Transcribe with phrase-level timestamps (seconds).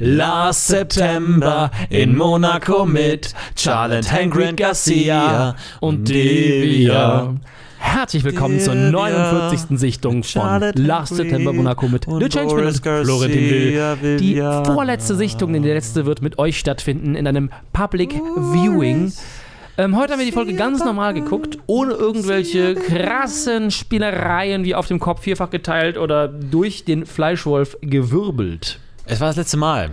[0.00, 7.34] Last September in Monaco mit Charlotte Hank Garcia und Devia.
[7.80, 9.76] Herzlich willkommen zur 49.
[9.76, 14.16] Sichtung von Last September Monaco mit Le Changeman und Florentin Will.
[14.18, 14.36] Die
[14.72, 18.12] vorletzte Sichtung, denn die letzte wird mit euch stattfinden in einem Public
[18.52, 19.12] Viewing.
[19.78, 24.86] Ähm, heute haben wir die Folge ganz normal geguckt, ohne irgendwelche krassen Spielereien wie auf
[24.86, 28.78] dem Kopf vierfach geteilt oder durch den Fleischwolf gewirbelt.
[29.08, 29.90] Es war das letzte Mal.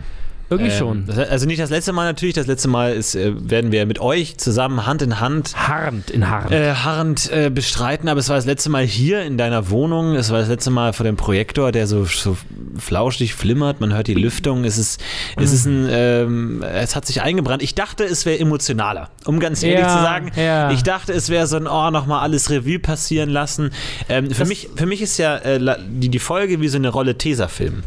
[0.47, 1.09] Irgendwie Ähm, schon.
[1.27, 2.35] Also nicht das letzte Mal natürlich.
[2.35, 6.29] Das letzte Mal ist, äh, werden wir mit euch zusammen Hand in Hand Harrend in
[6.29, 6.51] Harrend.
[6.51, 8.07] äh, harrend äh, bestreiten.
[8.09, 10.13] Aber es war das letzte Mal hier in deiner Wohnung.
[10.13, 12.37] Es war das letzte Mal vor dem Projektor, der so, so
[12.77, 13.81] flauschig flimmert.
[13.81, 14.65] Man hört die Lüftung.
[14.65, 15.01] Es ist,
[15.35, 17.63] es ist ein, ähm, es hat sich eingebrannt.
[17.63, 19.09] Ich dachte, es wäre emotionaler.
[19.25, 20.69] Um ganz ehrlich Ja, zu sagen, ja.
[20.69, 23.71] ich dachte, es wäre so ein, oh, nochmal alles Revue passieren lassen.
[24.09, 25.59] Ähm, für, Das- mich, für mich ist ja äh,
[25.89, 27.81] die, die Folge wie so eine Rolle Tesafilm.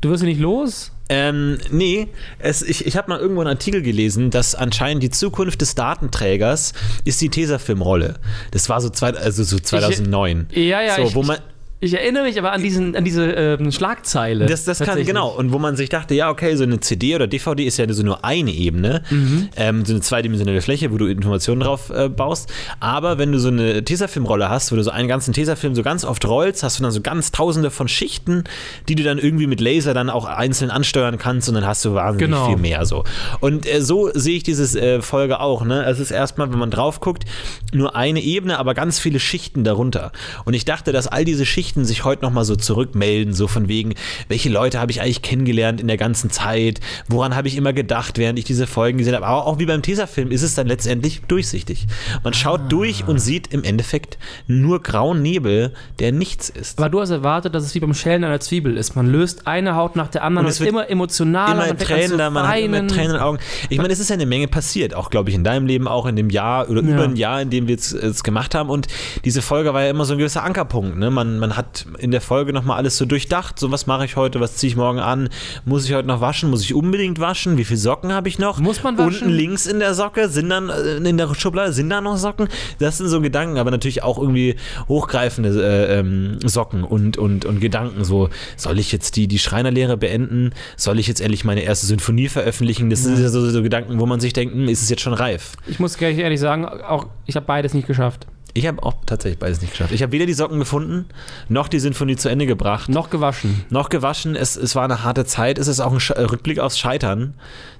[0.00, 0.92] Du wirst sie nicht los?
[1.10, 2.08] Ähm, nee,
[2.38, 6.74] es, ich, ich habe mal irgendwo einen Artikel gelesen, dass anscheinend die Zukunft des Datenträgers
[7.04, 8.16] ist die Tesafilm-Rolle.
[8.50, 10.48] Das war so, zwei, also so 2009.
[10.52, 11.38] Ja, ja, so, ich- wo man,
[11.80, 14.46] Ich erinnere mich aber an, diesen, an diese ähm, Schlagzeile.
[14.46, 15.28] das, das kann, genau.
[15.28, 18.02] Und wo man sich dachte, ja, okay, so eine CD oder DVD ist ja so
[18.02, 19.48] nur eine Ebene, Mhm.
[19.56, 22.52] ähm, so eine zweidimensionale Fläche, wo du Informationen drauf äh, baust.
[22.80, 26.04] Aber wenn du so eine Tesafilm-Rolle hast, wo du so einen ganzen Tesafilm so ganz
[26.04, 28.42] oft rollst, hast du dann so ganz tausende von Schichten,
[28.88, 31.94] die du dann irgendwie mit Laser dann auch einzeln ansteuern kannst und dann hast du
[31.94, 32.48] wahnsinnig Genau.
[32.48, 33.04] viel mehr so.
[33.38, 35.64] Und äh, so sehe ich diese äh, Folge auch.
[35.64, 35.84] Ne?
[35.84, 37.24] Es ist erstmal, wenn man drauf guckt,
[37.72, 40.10] nur eine Ebene, aber ganz viele Schichten darunter.
[40.44, 43.94] Und ich dachte, dass all diese Schichten sich heute nochmal so zurückmelden, so von wegen,
[44.28, 48.18] welche Leute habe ich eigentlich kennengelernt in der ganzen Zeit, woran habe ich immer gedacht,
[48.18, 49.26] während ich diese Folgen gesehen habe.
[49.26, 51.86] Aber auch wie beim Tesafilm ist es dann letztendlich durchsichtig.
[52.24, 56.78] Man schaut durch und sieht im Endeffekt nur grauen Nebel, der nichts ist.
[56.78, 58.96] Aber du hast erwartet, dass es wie beim Schälen einer Zwiebel ist.
[58.96, 61.52] Man löst eine Haut nach der anderen Und es wird immer emotionaler.
[61.64, 62.86] immer man Tränen da, man hat immer.
[62.86, 63.38] Tränen in den Augen.
[63.68, 66.06] Ich meine, es ist ja eine Menge passiert, auch glaube ich in deinem Leben, auch
[66.06, 66.94] in dem Jahr oder Ja.
[66.94, 68.70] über ein Jahr, in dem wir es es gemacht haben.
[68.70, 68.86] Und
[69.24, 70.96] diese Folge war ja immer so ein gewisser Ankerpunkt.
[70.98, 71.10] Ne?
[71.10, 73.58] Man, man hat in der Folge nochmal alles so durchdacht.
[73.58, 75.28] So, was mache ich heute, was ziehe ich morgen an?
[75.66, 76.48] Muss ich heute noch waschen?
[76.48, 77.58] Muss ich unbedingt waschen?
[77.58, 78.58] Wie viele Socken habe ich noch?
[78.60, 79.26] Muss man waschen?
[79.26, 82.48] Unten links in der Socke sind dann äh, in der Schublade sind da noch Socken?
[82.78, 84.56] Das sind so Gedanken, aber natürlich auch irgendwie
[84.88, 88.04] hochgreifende äh, ähm, Socken und, und, und Gedanken.
[88.04, 90.52] So, soll ich jetzt die, die Schreinerlehre beenden?
[90.76, 92.88] Soll ich jetzt endlich meine erste Sinfonie veröffentlichen?
[92.88, 95.12] Das sind ja so, so Gedanken, wo man sich denkt, hm, ist es jetzt schon
[95.12, 95.52] reif?
[95.66, 98.26] Ich muss gleich ehrlich sagen, auch ich habe beides nicht geschafft.
[98.58, 99.92] Ich habe auch tatsächlich beides nicht geschafft.
[99.92, 101.06] Ich habe weder die Socken gefunden,
[101.48, 102.88] noch die Sinfonie zu Ende gebracht.
[102.88, 103.64] Noch gewaschen.
[103.70, 104.34] noch gewaschen.
[104.34, 105.58] Es, es war eine harte Zeit.
[105.58, 107.34] Es ist auch ein Sch äh, Rückblick aufs Scheitern.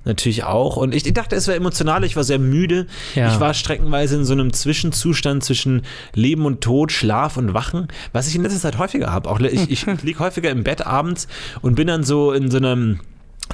[0.05, 0.77] Natürlich auch.
[0.77, 2.05] Und ich, ich dachte, es wäre emotional.
[2.05, 2.87] Ich war sehr müde.
[3.17, 3.33] Ja.
[3.33, 5.83] Ich war streckenweise in so einem Zwischenzustand zwischen
[6.15, 9.29] Leben und Tod, Schlaf und Wachen, was ich in letzter Zeit häufiger habe.
[9.29, 11.27] Auch ich, ich liege häufiger im Bett abends
[11.61, 13.01] und bin dann so in so einem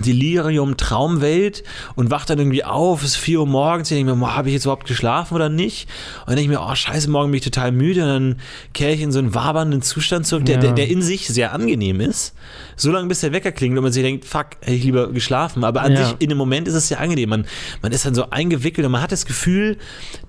[0.01, 1.63] Delirium, Traumwelt
[1.95, 4.55] und wach dann irgendwie auf, es ist 4 Uhr morgens, ich denke mir, habe ich
[4.55, 5.89] jetzt überhaupt geschlafen oder nicht?
[6.21, 8.37] Und dann denke ich mir, oh scheiße, morgen bin ich total müde und dann
[8.73, 10.61] kehre ich in so einen wabernden Zustand zurück, der, Ja.
[10.63, 12.35] der, der in sich sehr angenehm ist,
[12.77, 15.63] so lange bis der Wecker klingelt und man sich denkt, fuck, hätte ich lieber geschlafen.
[15.63, 16.05] Aber an Ja.
[16.09, 17.29] sich, in dem Moment ist es sehr angenehm.
[17.29, 17.47] Man,
[17.81, 19.77] man ist dann so eingewickelt und man hat das Gefühl,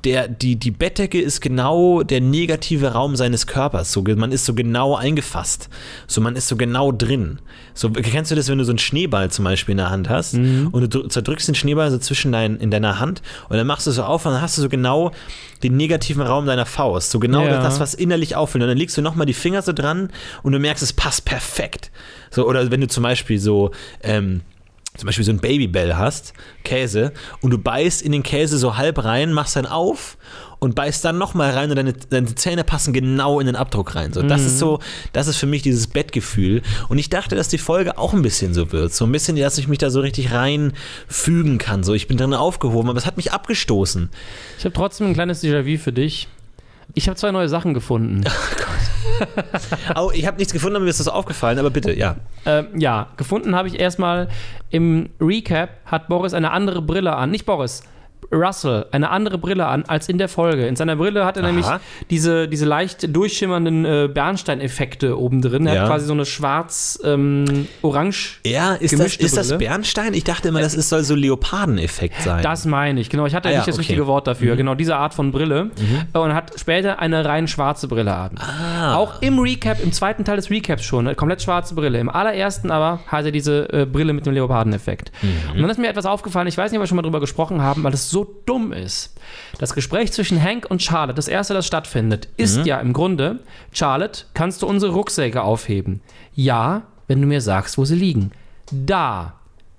[0.03, 3.91] der, die, die Bettdecke ist genau der negative Raum seines Körpers.
[3.91, 5.69] So, man ist so genau eingefasst.
[6.07, 7.39] So, man ist so genau drin.
[7.73, 10.33] So, kennst du das, wenn du so einen Schneeball zum Beispiel in der Hand hast
[10.35, 10.67] Mhm.
[10.71, 13.87] und du drü- zerdrückst den Schneeball so zwischen dein, in deiner Hand und dann machst
[13.87, 15.11] du so auf und dann hast du so genau
[15.63, 17.11] den negativen Raum deiner Faust.
[17.11, 17.61] So genau Ja.
[17.61, 18.61] das, was innerlich auffällt.
[18.63, 20.09] Und dann legst du nochmal die Finger so dran
[20.43, 21.91] und du merkst, es passt perfekt.
[22.31, 23.71] So, oder wenn du zum Beispiel so,
[24.03, 24.41] ähm,
[24.97, 26.33] zum Beispiel so ein Babybell hast,
[26.63, 27.11] Käse,
[27.41, 30.17] und du beißt in den Käse so halb rein, machst dann auf
[30.65, 34.11] und beißt dann nochmal rein und deine, deine Zähne passen genau in den Abdruck rein.
[34.11, 34.79] So, das ist so,
[35.13, 36.63] das ist für mich dieses Bettgefühl.
[36.89, 38.93] Und ich dachte, dass die Folge auch ein bisschen so wird.
[38.93, 41.83] So ein bisschen, dass ich mich da so richtig reinfügen kann.
[41.83, 44.09] So, ich bin drin aufgehoben, aber es hat mich abgestoßen.
[44.57, 46.27] Ich habe trotzdem ein kleines Déjà-vu für dich.
[46.95, 48.23] Ich habe zwei neue Sachen gefunden.
[49.95, 52.17] Oh, ich habe nichts gefunden, aber mir ist das aufgefallen, aber bitte, ja.
[52.45, 54.27] ähm, ja, gefunden habe ich erstmal
[54.71, 57.31] im Recap hat Boris eine andere Brille an.
[57.31, 57.83] Nicht Boris.
[58.31, 60.67] Russell eine andere Brille an als in der Folge.
[60.67, 61.51] In seiner Brille hat er Aha.
[61.51, 61.65] nämlich
[62.09, 65.67] diese, diese leicht durchschimmernden äh, Bernsteineffekte oben drin.
[65.67, 65.81] Er Ja.
[65.81, 68.39] hat quasi so eine schwarz-orange.
[68.45, 69.57] Ja, ist das, ist das.
[69.57, 70.13] Bernstein?
[70.13, 72.43] Ich dachte immer, das ist, soll so Leopardeneffekt sein.
[72.43, 73.25] das meine ich, genau.
[73.25, 73.81] Ich hatte Ah ja, nicht das okay.
[73.81, 74.55] richtige Wort dafür.
[74.55, 75.71] Genau, diese Art von Brille.
[76.13, 78.31] Äh, Und hat später eine rein schwarze Brille an.
[78.39, 78.95] ah.
[78.95, 81.99] Auch im Recap, im zweiten Teil des Recaps schon, eine komplett schwarze Brille.
[81.99, 85.11] Im allerersten aber hat er diese äh, Brille mit dem Leopardeneffekt.
[85.53, 87.61] Und dann ist mir etwas aufgefallen, ich weiß nicht, ob wir schon mal drüber gesprochen
[87.61, 89.13] haben, weil es so dumm ist.
[89.59, 93.39] Das Gespräch zwischen Hank und Charlotte, das erste, das stattfindet, ist ja im Grunde,
[93.73, 96.01] Charlotte, kannst du unsere Rucksäcke aufheben?
[96.33, 98.31] Ja, wenn du mir sagst, wo sie liegen.
[98.71, 99.33] Da.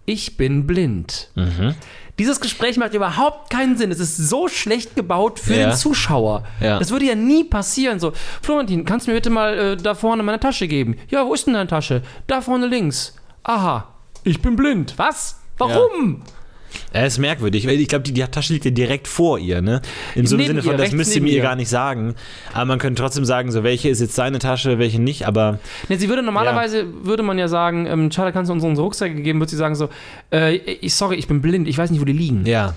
[0.09, 1.31] ich bin blind.
[1.35, 1.75] Mhm.
[2.21, 3.91] Dieses Gespräch macht überhaupt keinen Sinn.
[3.91, 5.69] Es ist so schlecht gebaut für Ja.
[5.71, 6.45] den Zuschauer.
[6.61, 6.79] Ja.
[6.79, 7.99] Das würde ja nie passieren.
[7.99, 10.97] So, Florentin, kannst du mir bitte mal äh, da vorne meine Tasche geben?
[11.11, 12.03] Ja, wo ist denn deine Tasche?
[12.29, 13.17] Da vorne links.
[13.43, 13.89] Aha,
[14.23, 14.95] ich bin blind.
[14.97, 15.41] Was?
[15.59, 16.23] Warum?
[16.93, 19.83] Er ist merkwürdig, weil ich glaube, die, die Tasche liegt ja direkt vor ihr, ne?
[20.15, 21.43] In so einem Sinne von, das müsst ihr mir ihr.
[21.43, 22.15] gar nicht sagen.
[22.53, 25.59] Aber man könnte trotzdem sagen, so, welche ist jetzt seine Tasche, welche nicht, aber
[25.89, 29.21] Ne, sie würde normalerweise, würde man ja sagen, ähm, Charlotte, kannst du uns unsere Rucksäcke
[29.23, 29.41] geben?
[29.41, 29.89] Würde sie sagen so,
[30.33, 32.45] äh, ich, sorry, ich bin blind, ich weiß nicht, wo die liegen.
[32.47, 32.75] Ja,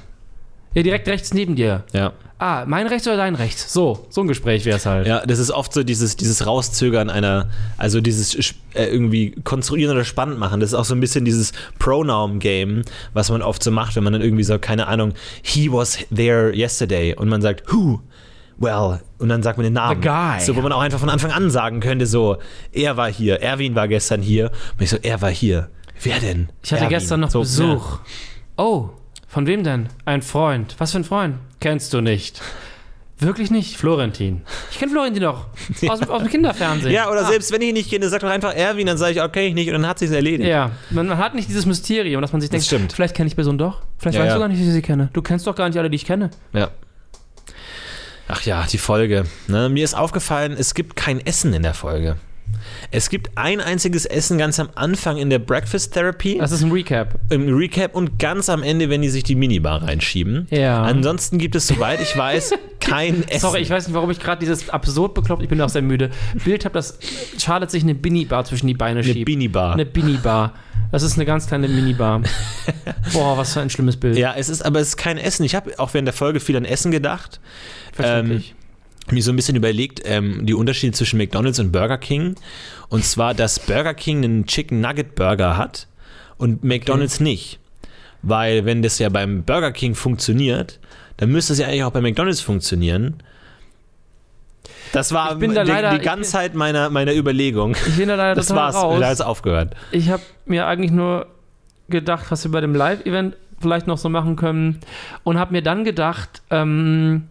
[0.73, 1.83] ja, direkt rechts neben dir.
[1.93, 2.13] ja.
[2.41, 3.73] Ah, mein rechts oder dein rechts?
[3.73, 5.05] So, so ein Gespräch wäre es halt.
[5.05, 8.33] Ja, das ist oft so dieses, dieses Rauszögern einer, also dieses
[8.73, 10.61] äh, irgendwie konstruieren oder spannend machen.
[10.61, 12.83] Das ist auch so ein bisschen dieses Pronoun-Game,
[13.13, 16.55] was man oft so macht, wenn man dann irgendwie so, keine Ahnung, he was there
[16.55, 17.99] yesterday und man sagt, who?
[18.57, 20.01] Well, und dann sagt man den Namen.
[20.01, 20.39] The guy.
[20.39, 22.37] So, wo man auch einfach von Anfang an sagen könnte, so,
[22.71, 24.45] er war hier, Erwin war gestern hier.
[24.77, 25.69] Und ich so, er war hier.
[26.01, 26.47] Wer denn?
[26.63, 26.97] Ich hatte Erwin.
[26.97, 27.99] gestern noch so, Besuch.
[28.55, 28.91] Oh,
[29.29, 29.87] von wem denn?
[30.05, 30.75] Ein Freund.
[30.79, 31.35] Was für ein Freund?
[31.61, 32.41] Kennst du nicht.
[33.21, 33.75] Wirklich nicht?
[33.77, 34.41] Florentin.
[34.71, 35.47] Ich kenne Florentin doch.
[35.89, 36.93] Aus, dem- aus dem Kinderfernsehen.
[36.93, 37.29] Ja, oder Ah.
[37.29, 39.53] selbst wenn ich ihn nicht kenne, sag doch einfach Erwin, dann sage ich, okay, ich
[39.53, 40.49] nicht, und dann hat sich's erledigt.
[40.49, 42.93] Ja, man, man hat nicht dieses Mysterium, dass man sich denkt, stimmt.
[42.93, 43.81] vielleicht kenne ich Person doch.
[43.97, 44.33] Vielleicht Ja, weißt ja.
[44.35, 45.09] du gar nicht, wie ich sie kenne.
[45.13, 46.29] Du kennst doch gar nicht alle, die ich kenne.
[46.53, 46.69] Ja.
[48.29, 49.25] Ach ja, die Folge.
[49.47, 52.15] Ne, mir ist aufgefallen, es gibt kein Essen in der Folge.
[52.91, 56.71] Es gibt ein einziges Essen ganz am Anfang in der Breakfast Therapy, Das ist ein
[56.71, 57.19] Recap.
[57.29, 60.47] im Recap und ganz am Ende, wenn die sich die Minibar reinschieben.
[60.49, 60.81] Ja.
[60.81, 63.41] Ansonsten gibt es, soweit ich weiß, kein Essen.
[63.41, 66.09] Sorry, ich weiß nicht, warum ich gerade dieses absurd bekloppt, ich bin auch sehr müde,
[66.43, 66.97] Bild habe, dass
[67.37, 69.25] Charlotte sich eine Bini-Bar zwischen die Beine Eine schiebt.
[69.25, 69.73] Binibar.
[69.73, 70.53] Eine Bini-Bar.
[70.91, 72.23] Das ist eine ganz kleine Minibar.
[73.13, 74.17] Boah, was für ein schlimmes Bild.
[74.17, 75.43] Ja, es ist, aber es ist kein Essen.
[75.43, 77.39] Ich habe auch während der Folge viel an Essen gedacht.
[77.93, 78.55] Verständlich.
[79.11, 82.35] Mir so ein bisschen überlegt, ähm, die Unterschiede zwischen McDonalds und Burger King.
[82.89, 85.87] Und zwar, dass Burger King einen Chicken Nugget Burger hat
[86.37, 87.59] und McDonalds nicht.
[88.21, 90.79] Weil, wenn das ja beim Burger King funktioniert,
[91.17, 93.21] dann müsste es ja eigentlich auch bei McDonalds funktionieren.
[94.91, 97.75] Das war bin da die, leider- die Ganzheit meiner, meiner Überlegung.
[97.87, 98.75] ich bin da leider Das war's.
[98.75, 98.99] raus.
[98.99, 99.75] Da es aufgehört.
[99.91, 101.27] Ich habe mir eigentlich nur
[101.89, 104.79] gedacht, was wir bei dem Live-Event vielleicht noch so machen können.
[105.23, 107.27] Und habe mir dann gedacht, ähm,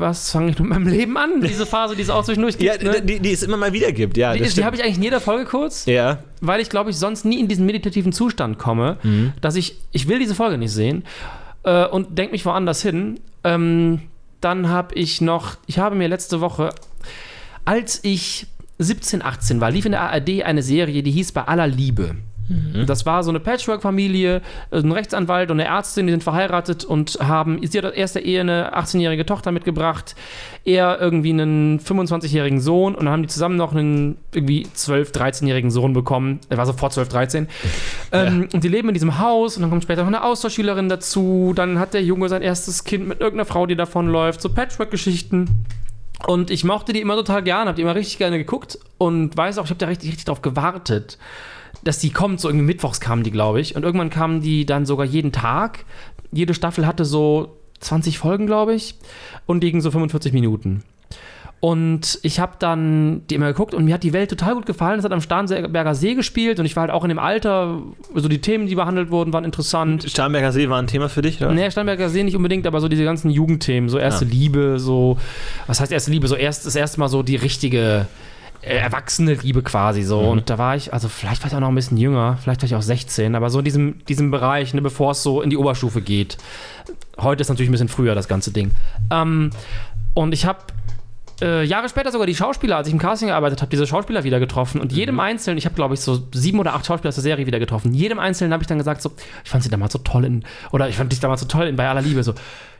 [0.00, 1.40] was fange ich mit meinem Leben an?
[1.40, 2.84] Diese Phase, die es auch zwischendurch Ja, gibt.
[2.92, 3.02] ne?
[3.02, 4.16] die, die es immer mal wieder gibt.
[4.16, 6.18] Ja, Die, die habe ich eigentlich in jeder Folge kurz, ja.
[6.40, 9.32] weil ich glaube ich sonst nie in diesen meditativen Zustand komme, Mhm.
[9.40, 11.04] dass ich, ich will diese Folge nicht sehen
[11.62, 13.20] äh, und denke mich woanders hin.
[13.44, 14.00] Ähm,
[14.40, 16.70] dann habe ich noch, ich habe mir letzte Woche,
[17.64, 18.46] als ich
[18.78, 22.16] 17, 18 war, lief in der ARD eine Serie, die hieß Bei aller Liebe.
[22.86, 27.60] Das war so eine Patchwork-Familie, ein Rechtsanwalt und eine Ärztin, die sind verheiratet und haben,
[27.64, 30.16] sie hat aus erster Ehe eine 18-jährige Tochter mitgebracht,
[30.64, 35.70] er irgendwie einen 25-jährigen Sohn und dann haben die zusammen noch einen irgendwie 12-, 13-jährigen
[35.70, 36.40] Sohn bekommen.
[36.48, 37.48] Er war sofort 12, 13.
[38.12, 41.52] Ähm, und die leben in diesem Haus und dann kommt später noch eine Austauschschülerin dazu.
[41.54, 44.42] Dann hat der Junge sein erstes Kind mit irgendeiner Frau, die davonläuft.
[44.42, 45.64] So Patchwork-Geschichten.
[46.26, 49.58] Und ich mochte die immer total gerne, habe die immer richtig gerne geguckt und weiß
[49.58, 51.18] auch, ich habe da richtig, richtig drauf gewartet,
[51.84, 52.40] dass die kommt.
[52.40, 53.76] So irgendwie mittwochs kamen die, glaube ich.
[53.76, 55.84] Und irgendwann kamen die dann sogar jeden Tag.
[56.32, 58.94] Jede Staffel hatte so 20 Folgen, glaube ich.
[59.46, 60.82] Und die gingen so 45 Minuten.
[61.60, 64.98] Und ich habe dann die immer geguckt und mir hat die Welt total gut gefallen.
[64.98, 67.82] Es hat am Starnberger See gespielt und ich war halt auch in dem Alter,
[68.14, 70.04] so die Themen, die behandelt wurden, waren interessant.
[70.08, 71.52] Starnberger See war ein Thema für dich, oder?
[71.52, 74.28] Nee, Starnberger See nicht unbedingt, aber so diese ganzen Jugendthemen, so erste Ah.
[74.30, 75.18] Liebe, so,
[75.66, 76.28] was heißt erste Liebe?
[76.28, 78.06] So erst das erste Mal so die richtige
[78.62, 80.22] erwachsene Liebe quasi so.
[80.22, 80.28] Mhm.
[80.28, 82.66] Und da war ich, also vielleicht war ich auch noch ein bisschen jünger, vielleicht war
[82.66, 85.56] ich auch 16, aber so in diesem, diesem Bereich, ne, bevor es so in die
[85.56, 86.36] Oberstufe geht.
[87.18, 88.72] Heute ist natürlich ein bisschen früher das ganze Ding.
[89.10, 89.50] Ähm,
[90.14, 90.58] und ich habe
[91.40, 94.40] äh, Jahre später sogar die Schauspieler, als ich im Casting gearbeitet habe, diese Schauspieler wieder
[94.40, 94.80] getroffen.
[94.80, 95.20] Und jedem Mhm.
[95.20, 97.94] Einzelnen, ich habe glaube ich so sieben oder acht Schauspieler aus der Serie wieder getroffen.
[97.94, 99.12] Jedem Einzelnen habe ich dann gesagt, so,
[99.44, 101.76] ich fand sie damals so toll in, oder ich fand dich damals so toll in
[101.76, 102.22] Bei aller Liebe.
[102.22, 102.34] So,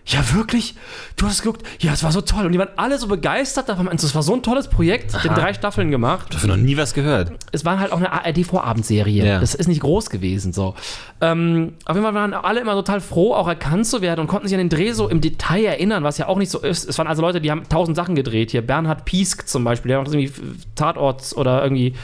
[0.07, 0.75] ja wirklich?
[1.17, 1.63] Du hast geguckt?
[1.81, 2.47] Ja, es war so toll.
[2.47, 3.89] Und die waren alle so begeistert davon.
[3.89, 5.15] Es war so ein tolles Projekt.
[5.15, 7.33] Ich habe drei Staffeln gemacht Dafür noch nie was gehört.
[7.53, 9.25] es war halt auch eine ARD-Vorabendserie.
[9.25, 9.41] Ja.
[9.41, 10.53] Das ist nicht groß gewesen.
[10.53, 10.75] So.
[11.21, 14.49] Ähm, auf jeden Fall waren alle immer total froh, auch erkannt zu werden und konnten
[14.49, 16.89] sich an den Dreh so im Detail erinnern, was ja auch nicht so ist.
[16.89, 18.51] Es waren also Leute, die haben tausend Sachen gedreht.
[18.51, 20.33] Hier Bernhard Piesk zum Beispiel, der macht irgendwie
[20.75, 21.95] Tatorts oder irgendwie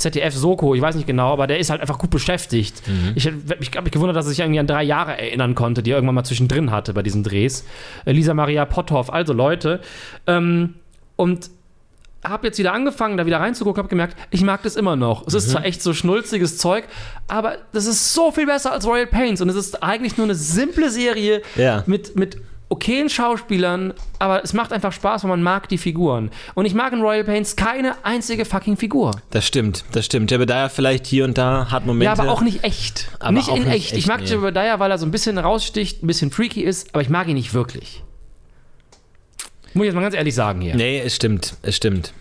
[0.00, 2.82] ZDF Soko, ich weiß nicht genau, aber der ist halt einfach gut beschäftigt.
[3.14, 5.82] Ich habe mich, hab mich gewundert, dass er sich irgendwie an drei Jahre erinnern konnte,
[5.82, 7.64] die er irgendwann mal zwischendrin hatte bei diesen Drehs.
[8.04, 9.80] Äh, Lisa Maria Potthoff, also Leute.
[10.26, 10.74] Ähm,
[11.16, 11.50] und
[12.24, 15.26] habe jetzt wieder angefangen, da wieder reinzugucken, habe gemerkt, ich mag das immer noch.
[15.26, 16.84] Es ist zwar echt so schnulziges Zeug,
[17.28, 20.34] aber das ist so viel besser als Royal Pains und es ist eigentlich nur eine
[20.34, 21.82] simple Serie Ja.
[21.86, 22.36] mit, mit
[22.70, 26.30] okayen Schauspielern, aber es macht einfach Spaß, weil man mag die Figuren.
[26.54, 29.20] Und ich mag in Royal Pains keine einzige fucking Figur.
[29.30, 30.30] Das stimmt, das stimmt.
[30.30, 32.04] Jebediah vielleicht hier und da hat Momente.
[32.04, 33.08] Ja, aber auch nicht echt.
[33.18, 33.92] Aber nicht in nicht echt.
[33.92, 34.26] Ich echt, mag nee.
[34.26, 37.34] Jebediah, weil er so ein bisschen raussticht, ein bisschen freaky ist, aber ich mag ihn
[37.34, 38.02] nicht wirklich.
[39.74, 40.74] Muss ich jetzt mal ganz ehrlich sagen hier.
[40.74, 42.12] Nee, es stimmt, es stimmt.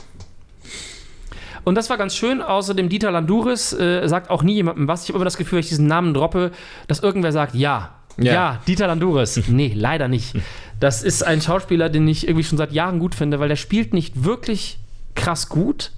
[1.64, 2.42] Und das war ganz schön.
[2.42, 5.04] Außerdem Dieter Landuris äh, sagt auch nie jemandem was.
[5.04, 6.52] Ich habe immer das Gefühl, wenn ich diesen Namen droppe,
[6.88, 7.99] dass irgendwer sagt, ja.
[8.22, 8.62] Ja, Ja.
[8.68, 9.42] Dieter Landuris.
[9.48, 10.36] nee, leider nicht.
[10.80, 13.94] Das ist ein Schauspieler, den ich irgendwie schon seit Jahren gut finde, weil der spielt
[13.94, 14.80] nicht wirklich
[15.16, 15.92] krass gut.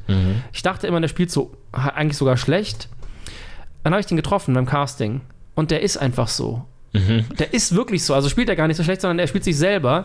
[0.53, 2.87] Ich dachte immer, der spielt so eigentlich sogar schlecht.
[3.83, 5.21] Dann habe ich den getroffen beim Casting
[5.55, 6.65] und der ist einfach so.
[6.93, 8.13] Der ist wirklich so.
[8.13, 10.03] Also spielt er gar nicht so schlecht, sondern er spielt sich selber.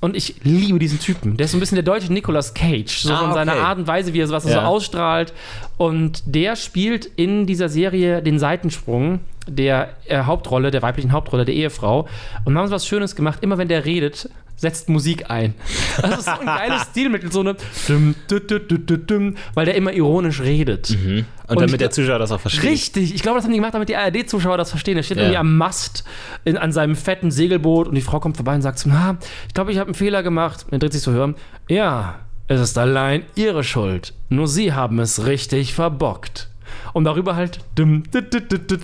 [0.00, 1.36] Und ich liebe diesen Typen.
[1.36, 3.02] Der ist so ein bisschen der deutsche Nicolas Cage.
[3.02, 3.60] So Ah, von seiner okay.
[3.60, 4.64] Art und Weise, wie er was er so Ja.
[4.66, 5.32] ausstrahlt.
[5.76, 11.54] Und der spielt in dieser Serie den Seitensprung der äh, Hauptrolle, der weiblichen Hauptrolle, der
[11.54, 12.08] Ehefrau.
[12.44, 13.38] Und haben sie was Schönes gemacht.
[13.42, 15.54] Immer wenn der redet, setzt Musik ein.
[16.00, 17.56] Das ist so ein geiles Stilmittel, so eine
[17.88, 20.90] dum, dum, dum, weil der immer ironisch redet.
[20.90, 22.64] Und, Und damit der Zuschauer das auch versteht.
[22.64, 24.96] Richtig, ich glaube, das haben die gemacht, damit die ARD-Zuschauer das verstehen.
[24.96, 25.24] Er steht Ja.
[25.24, 26.04] irgendwie am Mast
[26.46, 29.16] in, an seinem fetten Segelboot und die Frau kommt vorbei und sagt zu ihm, "Ah,
[29.46, 30.64] ich glaube, ich habe einen Fehler gemacht.
[30.70, 31.34] Er dreht sich zu hören.
[31.68, 32.14] Ja,
[32.48, 34.14] es ist allein ihre Schuld.
[34.30, 36.48] Nur sie haben es richtig verbockt.
[36.96, 38.22] Und darüber halt dum, dum,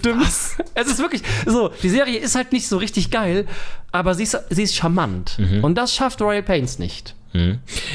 [0.03, 0.21] dum.
[0.75, 3.47] Es ist wirklich so, die Serie ist halt nicht so richtig geil,
[3.91, 5.39] aber sie ist, sie ist charmant.
[5.63, 7.15] Und das schafft Royal Pains nicht.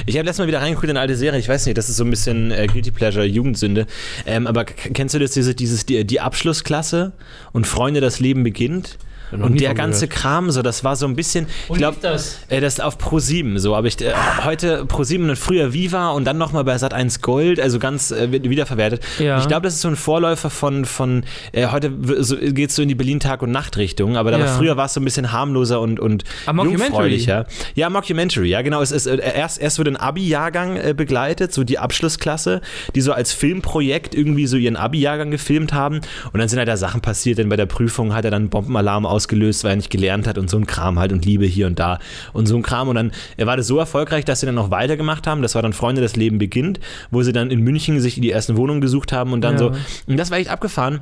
[0.07, 1.39] Ich habe letztes Mal wieder reingeguckt in eine alte Serie.
[1.39, 3.85] Ich weiß nicht, das ist so ein bisschen äh, Guilty Pleasure, Jugendsünde.
[4.25, 7.13] Ähm, aber kennst du das, dieses, dieses die, die Abschlussklasse
[7.53, 8.97] und Freunde, das Leben beginnt?
[9.31, 10.21] Und der ganze gehört.
[10.21, 11.47] Kram, so, das war so ein bisschen.
[11.69, 12.39] Ich glaube, das?
[12.49, 16.25] äh, das ist auf Pro7 so, aber ich äh, heute Pro7 und früher Viva und
[16.25, 19.03] dann nochmal bei Sat1 Gold, also ganz äh, wiederverwertet.
[19.19, 19.39] Ja.
[19.39, 22.81] Ich glaube, das ist so ein Vorläufer von, von äh, heute so, geht es so
[22.81, 24.47] in die Berlin Tag- und Nacht-Richtung, aber Ja.
[24.47, 27.45] früher war es so ein bisschen harmloser und, und Ah, jungfräulicher.
[27.75, 28.81] Ja, Mockumentary, ja, genau.
[28.81, 32.61] Es ist, äh, erst, erst wird ein Abi-Jahrgang äh, begleitet, so die Abschlussklasse,
[32.95, 36.01] die so als Filmprojekt irgendwie so ihren Abi-Jahrgang gefilmt haben.
[36.31, 39.05] Und dann sind halt da Sachen passiert, denn bei der Prüfung hat er dann Bombenalarm
[39.17, 41.79] ausgelöst, weil er nicht gelernt hat und so ein Kram halt und Liebe hier und
[41.79, 41.99] da
[42.33, 42.87] und so ein Kram.
[42.87, 45.41] Und dann äh, war das so erfolgreich, dass sie dann noch weitergemacht haben.
[45.41, 46.79] Das war dann Freunde, das Leben beginnt,
[47.11, 49.59] wo sie dann in München sich die ersten Wohnungen gesucht haben und dann Ja.
[49.59, 49.71] so.
[50.07, 51.01] Und das war echt abgefahren.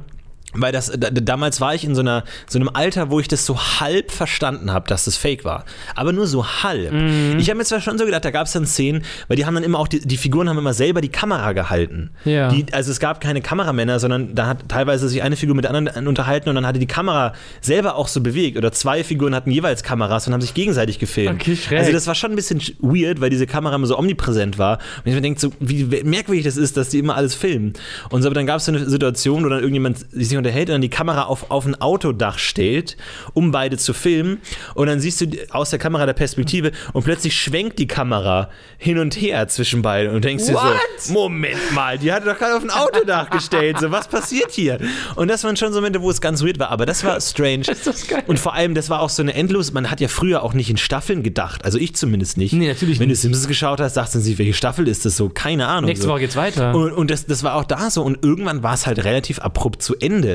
[0.57, 3.45] Weil das, da, damals war ich in so, einer, so einem Alter, wo ich das
[3.45, 5.65] so halb verstanden habe, dass das fake war.
[5.95, 6.91] Aber nur so halb.
[6.91, 7.38] Mhm.
[7.39, 9.55] Ich habe mir zwar schon so gedacht, da gab es dann Szenen, weil die haben
[9.55, 12.12] dann immer auch, die, die Figuren haben immer selber die Kamera gehalten.
[12.25, 12.50] Ja.
[12.50, 15.74] Die, also es gab keine Kameramänner, sondern da hat teilweise sich eine Figur mit der
[15.74, 18.57] anderen unterhalten und dann hatte die Kamera selber auch so bewegt.
[18.57, 21.41] Oder zwei Figuren hatten jeweils Kameras und haben sich gegenseitig gefilmt.
[21.41, 21.79] Okay, schräg.
[21.79, 24.79] Also das war schon ein bisschen weird, weil diese Kamera immer so omnipräsent war.
[24.97, 27.74] Und ich mir denke so, wie merkwürdig das ist, dass die immer alles filmen.
[28.09, 30.81] Und so, aber dann gab es so eine Situation, wo dann irgendjemand sich und dann
[30.81, 32.97] die Kamera auf, auf ein Autodach stellt,
[33.33, 34.39] um beide zu filmen.
[34.73, 38.99] Und dann siehst du aus der Kamera der Perspektive und plötzlich schwenkt die Kamera hin
[38.99, 40.75] und her zwischen beiden und denkst dir What?
[40.97, 43.79] so, Moment mal, die hatte doch gerade auf ein Autodach gestellt.
[43.79, 44.79] So, was passiert hier?
[45.15, 46.69] Und das waren schon so Momente, wo es ganz weird war.
[46.69, 47.63] Aber das war strange.
[47.63, 48.07] Das.
[48.27, 49.71] Und vor allem, das war auch so eine endlos.
[49.71, 51.63] Man hat ja früher auch nicht in Staffeln gedacht.
[51.63, 52.53] Also ich zumindest nicht.
[52.53, 53.21] Nee, natürlich Wenn du nicht.
[53.21, 55.29] Simpsons geschaut hast, dachtest du sich, welche Staffel ist das so?
[55.29, 55.85] Keine Ahnung.
[55.85, 56.11] Nächste so.
[56.11, 56.73] Woche geht's weiter.
[56.75, 58.03] Und, und das, das war auch da so.
[58.03, 60.34] Und irgendwann war es halt relativ abrupt zu Ende.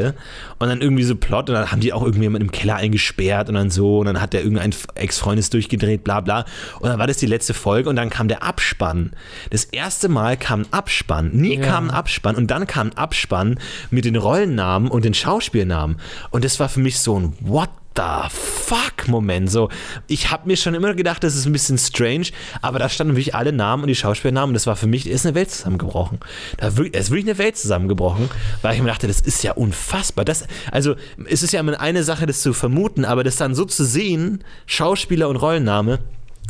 [0.59, 1.49] Und dann irgendwie so Plot.
[1.49, 3.99] Und dann haben die auch irgendjemand im Keller eingesperrt und dann so.
[4.01, 6.45] Und dann hat der irgendein Ex-Freund ist durchgedreht, bla bla.
[6.81, 7.89] Und dann war das die letzte Folge.
[7.89, 9.13] Und dann kam der Abspann.
[9.51, 11.31] Das erste Mal kam ein Abspann.
[11.33, 11.67] Nie Ja.
[11.67, 12.37] kam ein Abspann.
[12.37, 13.59] Und dann kam ein Abspann
[13.91, 15.97] mit den Rollennamen und den Schauspielnamen.
[16.31, 19.51] Und das war für mich so ein What the fuck Moment.
[19.51, 19.69] So,
[20.07, 22.29] ich habe mir schon immer gedacht, das ist ein bisschen strange,
[22.63, 25.27] aber da standen wirklich alle Namen und die Schauspielnamen und das war für mich, ist
[25.27, 26.21] eine Welt zusammengebrochen.
[26.59, 26.79] Da ist
[27.11, 28.31] wirklich eine Welt zusammengebrochen,
[28.63, 30.25] weil ich mir dachte, das ist ja unfassbar.
[30.25, 30.95] Das, also,
[31.27, 34.45] es ist ja immer eine Sache, das zu vermuten, aber das dann so zu sehen,
[34.67, 35.99] Schauspieler und Rollenname,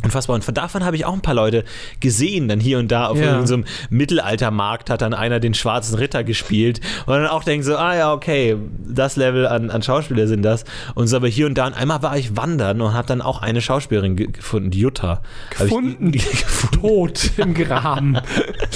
[0.03, 0.35] Unfassbar.
[0.35, 1.63] Und von davon habe ich auch ein paar Leute
[1.99, 3.33] gesehen, dann hier und da auf Ja.
[3.33, 7.95] irgendeinem Mittelaltermarkt hat dann einer den schwarzen Ritter gespielt und dann auch denkt so, ah
[7.95, 10.65] ja, okay, das Level an, an Schauspieler sind das.
[10.95, 13.41] Und so aber hier und da, und einmal war ich wandern und habe dann auch
[13.41, 15.21] eine Schauspielerin ge gefunden, die Jutta.
[15.51, 16.11] Gefunden?
[16.13, 16.81] Ich, gefunden.
[16.81, 18.17] Tot im Graben.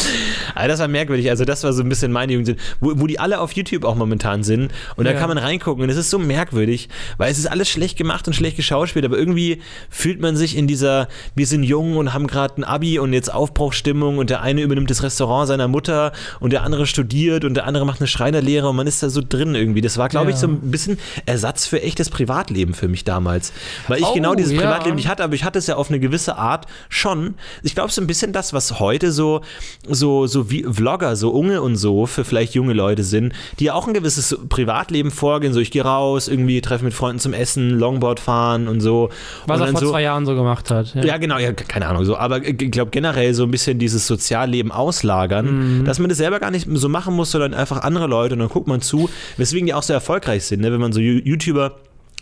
[0.55, 1.29] Also das war merkwürdig.
[1.29, 3.95] Also das war so ein bisschen meine Jugend, wo, wo die alle auf YouTube auch
[3.95, 4.71] momentan sind.
[4.95, 5.19] Und da Ja.
[5.19, 8.33] kann man reingucken und es ist so merkwürdig, weil es ist alles schlecht gemacht und
[8.33, 12.59] schlecht geschauspielt, aber irgendwie fühlt man sich in dieser, wir sind jung und haben gerade
[12.61, 16.63] ein Abi und jetzt Aufbruchstimmung und der eine übernimmt das Restaurant seiner Mutter und der
[16.63, 19.81] andere studiert und der andere macht eine Schreinerlehre und man ist da so drin irgendwie.
[19.81, 20.41] Das war, glaube ich, Ja.
[20.41, 23.51] so ein bisschen Ersatz für echtes Privatleben für mich damals.
[23.87, 24.59] Weil ich Oh, genau dieses ja.
[24.61, 27.35] Privatleben nicht hatte, aber ich hatte es ja auf eine gewisse Art schon.
[27.63, 29.41] Ich glaube, so ein bisschen das, was heute so,
[29.87, 33.65] so, so so wie Vlogger, so Unge und so, für vielleicht junge Leute sind, die
[33.65, 37.33] ja auch ein gewisses Privatleben vorgehen, so ich gehe raus, irgendwie treffe mit Freunden zum
[37.33, 39.09] Essen, Longboard fahren und so.
[39.47, 40.93] Was und er vor so, zwei Jahren so gemacht hat.
[40.95, 41.03] ja.
[41.03, 44.71] ja, genau, ja, keine Ahnung, so, aber ich glaube generell so ein bisschen dieses Sozialleben
[44.71, 45.45] auslagern,
[45.79, 45.85] Mhm.
[45.85, 48.49] dass man das selber gar nicht so machen muss, sondern einfach andere Leute und dann
[48.49, 50.71] guckt man zu, weswegen die auch so erfolgreich sind, ne?
[50.71, 51.75] wenn man so YouTuber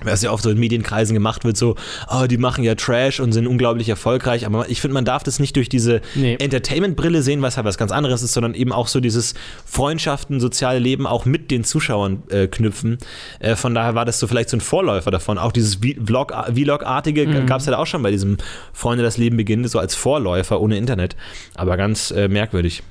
[0.03, 1.75] was ja oft so in Medienkreisen gemacht wird, so,
[2.10, 5.39] oh, die machen ja Trash und sind unglaublich erfolgreich, aber ich finde, man darf das
[5.39, 6.36] nicht durch diese Nee.
[6.39, 9.33] Entertainment-Brille sehen, was halt was ganz anderes ist, sondern eben auch so dieses
[9.65, 12.98] Freundschaften, soziale Leben auch mit den Zuschauern äh, knüpfen.
[13.39, 15.38] Äh, von daher war das so vielleicht so ein Vorläufer davon.
[15.38, 17.45] Auch dieses Vlog-artige Mhm.
[17.45, 18.38] gab es halt auch schon bei diesem
[18.74, 21.15] Freunde das Leben beginnt, so als Vorläufer ohne Internet.
[21.55, 22.83] Aber ganz äh, merkwürdig.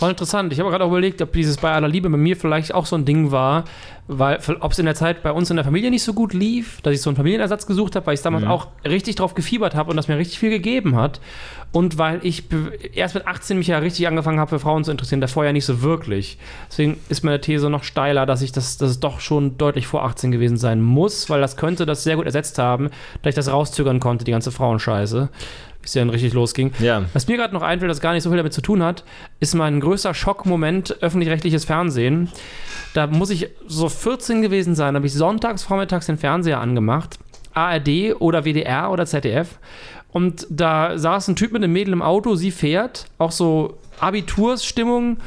[0.00, 0.50] Voll interessant.
[0.50, 2.96] Ich habe gerade auch überlegt, ob dieses bei aller Liebe bei mir vielleicht auch so
[2.96, 3.64] ein Ding war,
[4.08, 6.80] weil ob es in der Zeit bei uns in der Familie nicht so gut lief,
[6.80, 9.90] dass ich so einen Familienersatz gesucht habe, weil ich damals auch richtig drauf gefiebert habe
[9.90, 11.20] und das mir richtig viel gegeben hat.
[11.72, 12.44] Und weil ich
[12.94, 15.66] erst mit 18 mich ja richtig angefangen habe, für Frauen zu interessieren, davor ja nicht
[15.66, 16.38] so wirklich.
[16.70, 20.02] Deswegen ist meine These noch steiler, dass ich das, dass es doch schon deutlich vor
[20.02, 22.88] 18 gewesen sein muss, weil das könnte das sehr gut ersetzt haben,
[23.20, 25.28] da ich das rauszögern konnte, die ganze Frauenscheiße.
[25.82, 26.72] Bis ja dann richtig losging.
[26.78, 27.04] Ja.
[27.12, 29.04] Was mir gerade noch einfällt, das gar nicht so viel damit zu tun hat,
[29.40, 32.30] ist mein größter Schockmoment öffentlich-rechtliches Fernsehen.
[32.92, 37.18] Da muss ich so 14 gewesen sein, da habe ich sonntags vormittags den Fernseher angemacht.
[37.54, 39.58] ARD oder WDR oder ZDF.
[40.12, 45.18] Und da saß ein Typ mit einem Mädel im Auto, sie fährt, auch so Abitursstimmung.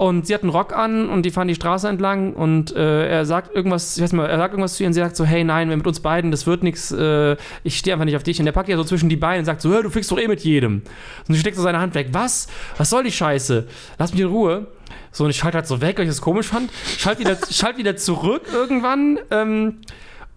[0.00, 3.26] Und sie hat einen Rock an und die fahren die Straße entlang und äh, er
[3.26, 5.44] sagt irgendwas, ich weiß mal, er sagt irgendwas zu ihr und sie sagt so, hey
[5.44, 8.38] nein, mit uns beiden, das wird nichts, äh, ich stehe einfach nicht auf dich.
[8.38, 10.18] Und der packt ja so zwischen die Beine und sagt so, hör, du fliegst doch
[10.18, 10.80] eh mit jedem.
[11.28, 12.08] Und sie steckt so seine Hand weg.
[12.12, 12.48] Was?
[12.78, 13.68] Was soll die Scheiße?
[13.98, 14.68] Lass mich in Ruhe.
[15.12, 16.70] So, und ich schalte halt so weg, weil ich das komisch fand.
[16.96, 19.18] Schalt wieder, schalt wieder zurück irgendwann.
[19.30, 19.80] Ähm,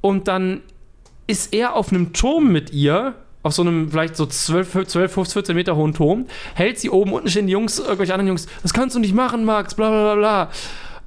[0.01, 0.59] und dann
[1.25, 5.33] ist er auf einem Turm mit ihr, auf so einem vielleicht so 12, 12 15,
[5.33, 8.73] 14 Meter hohen Turm, hält sie oben, unten stehen die Jungs, irgendwelche anderen Jungs, das
[8.73, 10.49] kannst du nicht machen, Max, bla bla bla bla.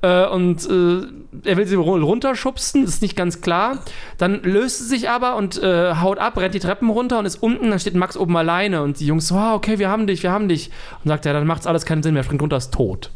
[0.03, 3.79] Äh, und äh, er will sie runterschubsen, ist nicht ganz klar.
[4.19, 7.43] Dann löst sie sich aber und äh, haut ab, rennt die Treppen runter und ist
[7.43, 10.23] unten, dann steht Max oben alleine und die Jungs so, ah, okay, wir haben dich,
[10.23, 10.71] wir haben dich.
[11.03, 13.11] Und sagt er, dann macht's alles keinen Sinn mehr, springt runter, ist tot.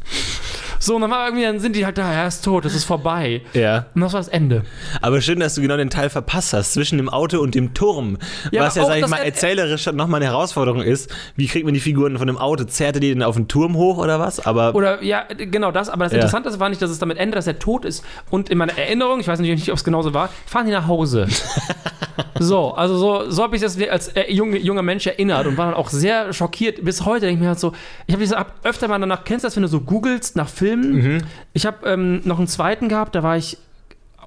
[0.83, 2.85] So, und dann, war irgendwie, dann sind die halt da, er ist tot, es ist
[2.85, 3.43] vorbei.
[3.53, 3.85] Ja.
[3.93, 4.63] Und das war das Ende.
[5.01, 8.17] Aber schön, dass du genau den Teil verpasst hast, zwischen dem Auto und dem Turm.
[8.51, 11.13] Ja, was ja, sag ich mal, er- erzählerisch nochmal eine Herausforderung ist.
[11.35, 12.63] Wie kriegt man die Figuren von dem Auto?
[12.63, 14.39] Zerrt er die denn auf den Turm hoch oder was?
[14.39, 16.17] Aber Oder ja, genau das, aber das Ja.
[16.17, 18.03] Interessante war nicht, dass es damit endet, dass er tot ist.
[18.31, 20.87] Und in meiner Erinnerung, ich weiß natürlich nicht, ob es genauso war, fahren die nach
[20.87, 21.27] Hause.
[22.39, 25.67] so, also so, so habe ich das als äh, junge, junger Mensch erinnert und war
[25.67, 26.83] dann auch sehr schockiert.
[26.83, 27.73] Bis heute denke ich mir halt so,
[28.07, 31.23] ich habe hab öfter mal danach, kennst du das, wenn du so googelst nach Filmen?
[31.53, 33.57] Ich habe ähm, noch einen zweiten gehabt, da war ich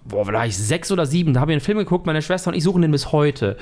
[0.05, 2.63] boah, ich sechs oder sieben, da habe ich einen Film geguckt, meine Schwester und ich
[2.63, 3.57] suchen den bis heute.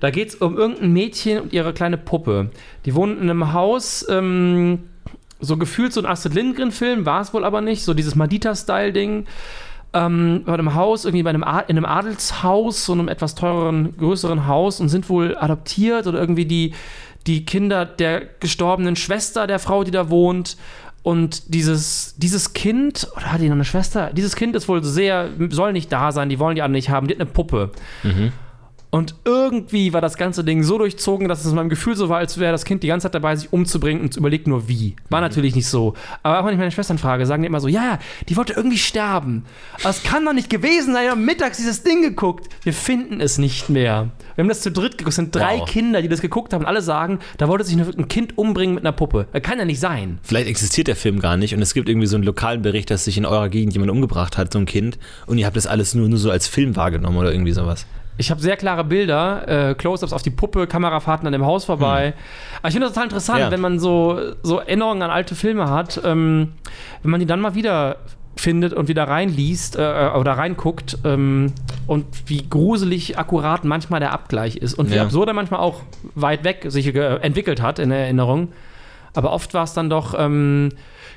[0.00, 2.50] Da geht es um irgendein Mädchen und ihre kleine Puppe.
[2.84, 4.88] Die wohnen in einem Haus, ähm,
[5.40, 9.26] so gefühlt so ein Astrid Lindgren-Film, war es wohl aber nicht, so dieses Madita-Style-Ding.
[9.94, 13.96] Ähm, bei einem Haus, irgendwie bei einem A in einem Adelshaus, so einem etwas teureren,
[13.96, 16.74] größeren Haus und sind wohl adoptiert oder irgendwie die,
[17.26, 20.56] die Kinder der gestorbenen Schwester der Frau, die da wohnt.
[21.02, 24.10] Und dieses, dieses Kind, oder hat die noch eine Schwester?
[24.12, 27.06] Dieses Kind ist wohl sehr, soll nicht da sein, die wollen die alle nicht haben,
[27.06, 27.70] die hat eine Puppe.
[28.90, 32.18] Und irgendwie war das ganze Ding so durchzogen, dass es in meinem Gefühl so war,
[32.18, 34.96] als wäre das Kind die ganze Zeit dabei, sich umzubringen und überlegt nur wie.
[35.10, 35.92] War natürlich nicht so.
[36.22, 37.98] Aber auch wenn ich meine Schwestern frage, sagen die immer so, ja, ja,
[38.28, 39.44] die wollte irgendwie sterben.
[39.80, 42.48] Aber es kann doch nicht gewesen sein, wir haben mittags dieses Ding geguckt.
[42.62, 44.08] Wir finden es nicht mehr.
[44.36, 45.10] Wir haben das zu dritt geguckt.
[45.10, 45.68] Es sind drei Wow.
[45.68, 48.84] Kinder, die das geguckt haben und alle sagen, da wollte sich ein Kind umbringen mit
[48.84, 49.26] einer Puppe.
[49.32, 50.18] Das kann ja nicht sein.
[50.22, 53.04] vielleicht existiert der Film gar nicht und es gibt irgendwie so einen lokalen Bericht, dass
[53.04, 55.94] sich in eurer Gegend jemand umgebracht hat, so ein Kind, und ihr habt das alles
[55.94, 57.86] nur, nur so als Film wahrgenommen oder irgendwie sowas.
[58.20, 62.14] Ich habe sehr klare Bilder, äh, Close-ups auf die Puppe, Kamerafahrten an dem Haus vorbei.
[62.58, 63.50] Aber ich finde das total interessant, Ja.
[63.50, 66.52] wenn man so, so Erinnerungen an alte Filme hat, ähm,
[67.02, 67.96] wenn man die dann mal wieder
[68.36, 71.52] findet und wieder reinliest äh, oder reinguckt ähm,
[71.86, 75.02] und wie gruselig akkurat manchmal der Abgleich ist und wie Ja.
[75.02, 75.82] absurd er manchmal auch
[76.14, 78.48] weit weg sich äh, entwickelt hat in der Erinnerung.
[79.18, 80.68] Aber oft war es dann doch ähm,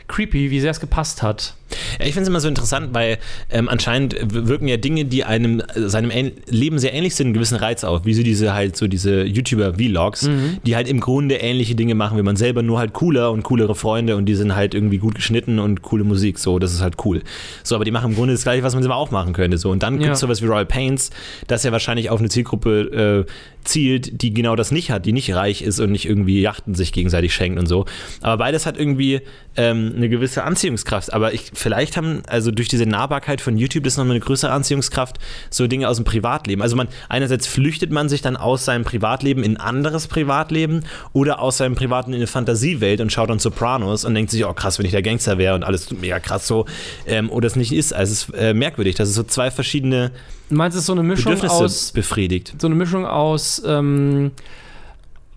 [0.07, 1.53] creepy, wie sehr es gepasst hat.
[1.99, 3.19] Ja, ich finde es immer so interessant, weil
[3.51, 7.33] ähm, anscheinend wirken ja Dinge, die einem äh, seinem Ähn Leben sehr ähnlich sind, einen
[7.35, 8.03] gewissen Reiz auf.
[8.03, 10.27] Wie so diese halt so diese YouTuber-Vlogs,
[10.65, 13.75] die halt im Grunde ähnliche Dinge machen wie man selber, nur halt cooler und coolere
[13.75, 16.39] Freunde und die sind halt irgendwie gut geschnitten und coole Musik.
[16.39, 17.21] So, das ist halt cool.
[17.63, 19.59] So, aber die machen im Grunde das gleiche, was man selber auch machen könnte.
[19.59, 21.11] So, und dann gibt es sowas wie Royal Paints,
[21.45, 23.31] das ja wahrscheinlich auf eine Zielgruppe äh,
[23.63, 26.91] zielt, die genau das nicht hat, die nicht reich ist und nicht irgendwie Yachten sich
[26.91, 27.85] gegenseitig schenkt und so.
[28.21, 29.21] Aber beides hat irgendwie
[29.55, 31.13] ähm, eine gewisse Anziehungskraft.
[31.13, 34.51] Aber ich, vielleicht haben, also durch diese Nahbarkeit von YouTube, das ist nochmal eine größere
[34.51, 35.17] Anziehungskraft,
[35.49, 36.61] so Dinge aus dem Privatleben.
[36.61, 41.57] Also man, einerseits flüchtet man sich dann aus seinem Privatleben in anderes Privatleben oder aus
[41.57, 44.85] seinem Privaten in eine Fantasiewelt und schaut dann Sopranos und denkt sich, oh krass, wenn
[44.85, 46.65] ich der Gangster wäre und alles mega krass so.
[47.05, 47.93] Ähm, oder es nicht ist.
[47.93, 50.11] Also es ist äh, merkwürdig, dass es so zwei verschiedene
[50.51, 52.55] meinst, es ist so eine Mischung Bedürfnisse aus befriedigt.
[52.59, 54.31] so eine Mischung aus, ähm,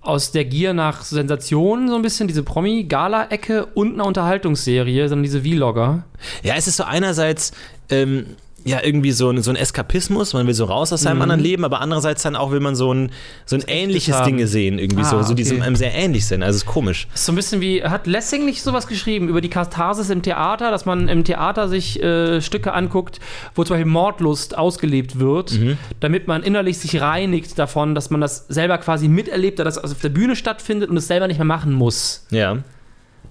[0.00, 5.42] aus der Gier nach Sensationen, so ein bisschen, diese Promi-Gala-Ecke und einer Unterhaltungsserie, sondern diese
[5.42, 6.04] Vlogger.
[6.42, 7.52] Ja, es ist so einerseits
[7.90, 8.26] ähm,
[8.64, 11.22] ja irgendwie so ein, so ein Eskapismus, man will so raus aus seinem Mhm.
[11.22, 13.10] anderen Leben, aber andererseits dann auch will man so ein,
[13.44, 14.22] so ein ähnliches.
[14.22, 15.56] Dinge sehen, irgendwie Ah, so, so die okay.
[15.58, 16.42] so einem sehr ähnlich sind.
[16.42, 17.06] Also es ist komisch.
[17.14, 20.70] Ist so ein bisschen wie, hat Lessing nicht sowas geschrieben über die Katharsis im Theater,
[20.70, 23.20] dass man im Theater sich äh, Stücke anguckt,
[23.54, 25.76] wo zum Beispiel Mordlust ausgelebt wird, Mhm.
[26.00, 30.00] damit man innerlich sich reinigt davon, dass man das selber quasi miterlebt, dass das auf
[30.00, 32.24] der Bühne stattfindet und es selber nicht mehr machen muss.
[32.30, 32.58] Ja.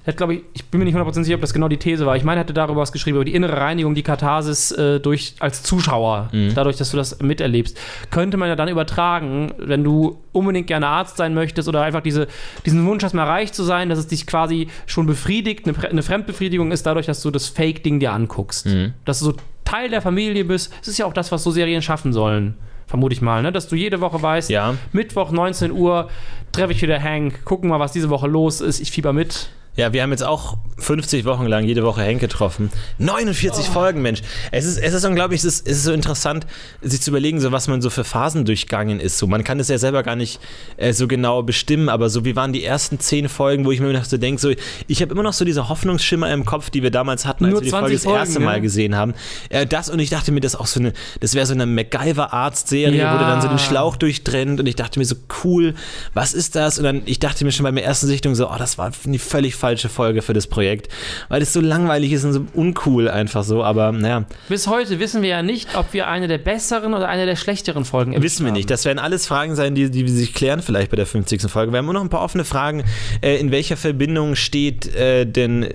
[0.06, 2.18] Hat, glaube ich, ich bin mir nicht 100% sicher, ob das genau die These war.
[2.18, 5.36] Ich meine, er hätte darüber was geschrieben, über die innere Reinigung, die Katharsis äh, durch,
[5.40, 7.80] als Zuschauer, dadurch, dass du das miterlebst.
[8.12, 12.28] Könnte man ja dann übertragen, wenn du unbedingt gerne Arzt sein möchtest oder einfach diese,
[12.66, 16.04] diesen Wunsch hast, mal reich zu sein, dass es dich quasi schon befriedigt, eine, eine
[16.04, 18.68] Fremdbefriedigung ist, dadurch, dass du das Fake-Ding dir anguckst.
[19.06, 20.74] Dass du so Teil der Familie bist.
[20.82, 22.56] Es ist ja auch das, was so Serien schaffen sollen.
[22.88, 23.52] Vermute ich mal, ne?
[23.54, 24.76] dass du jede Woche weißt, Ja.
[24.92, 26.10] Mittwoch 19 Uhr
[26.52, 29.50] treffe ich wieder Hank, gucken mal, was diese Woche los ist, ich fieber mit.
[29.76, 32.70] Ja, wir haben jetzt auch 50 Wochen lang jede Woche Henk getroffen.
[33.00, 34.22] 49 Folgen, Mensch.
[34.52, 36.46] Es ist, es ist unglaublich, es ist, es ist so interessant,
[36.82, 39.18] sich zu überlegen, so was man so für Phasen durchgangen ist.
[39.18, 40.40] So, man kann es ja selber gar nicht
[40.78, 43.92] äh, so genau bestimmen, aber so wie waren die ersten 10 Folgen, wo ich mir
[43.94, 44.52] noch so denke, so,
[44.88, 47.62] ich habe immer noch so diese Hoffnungsschimmer im Kopf, die wir damals hatten, als Nur
[47.62, 49.14] wir die Folge 20 das erste Folgen, Mal gesehen haben.
[49.50, 52.98] Äh, das und ich dachte mir, das auch so eine, das wäre so eine MacGyver-Arzt-Serie,
[53.00, 53.14] Ja.
[53.16, 55.74] wo der dann so den Schlauch durchtrennt und ich dachte mir so, cool,
[56.14, 56.78] was ist das?
[56.78, 59.56] Und dann, ich dachte mir schon bei der ersten Sichtung so, oh, das war völlig
[59.64, 60.90] falsche Folge für das Projekt,
[61.30, 65.22] weil es so langweilig ist und so uncool einfach so, aber naja, Bis heute wissen
[65.22, 68.50] wir ja nicht, ob wir eine der besseren oder eine der schlechteren Folgen wissen wir
[68.50, 68.58] haben.
[68.58, 68.70] nicht.
[68.70, 71.44] Das werden alles Fragen sein, die, die sich klären vielleicht bei der 50.
[71.50, 71.72] Folge.
[71.72, 72.84] Wir haben nur noch ein paar offene Fragen.
[73.22, 75.70] Äh, in welcher Verbindung steht äh, denn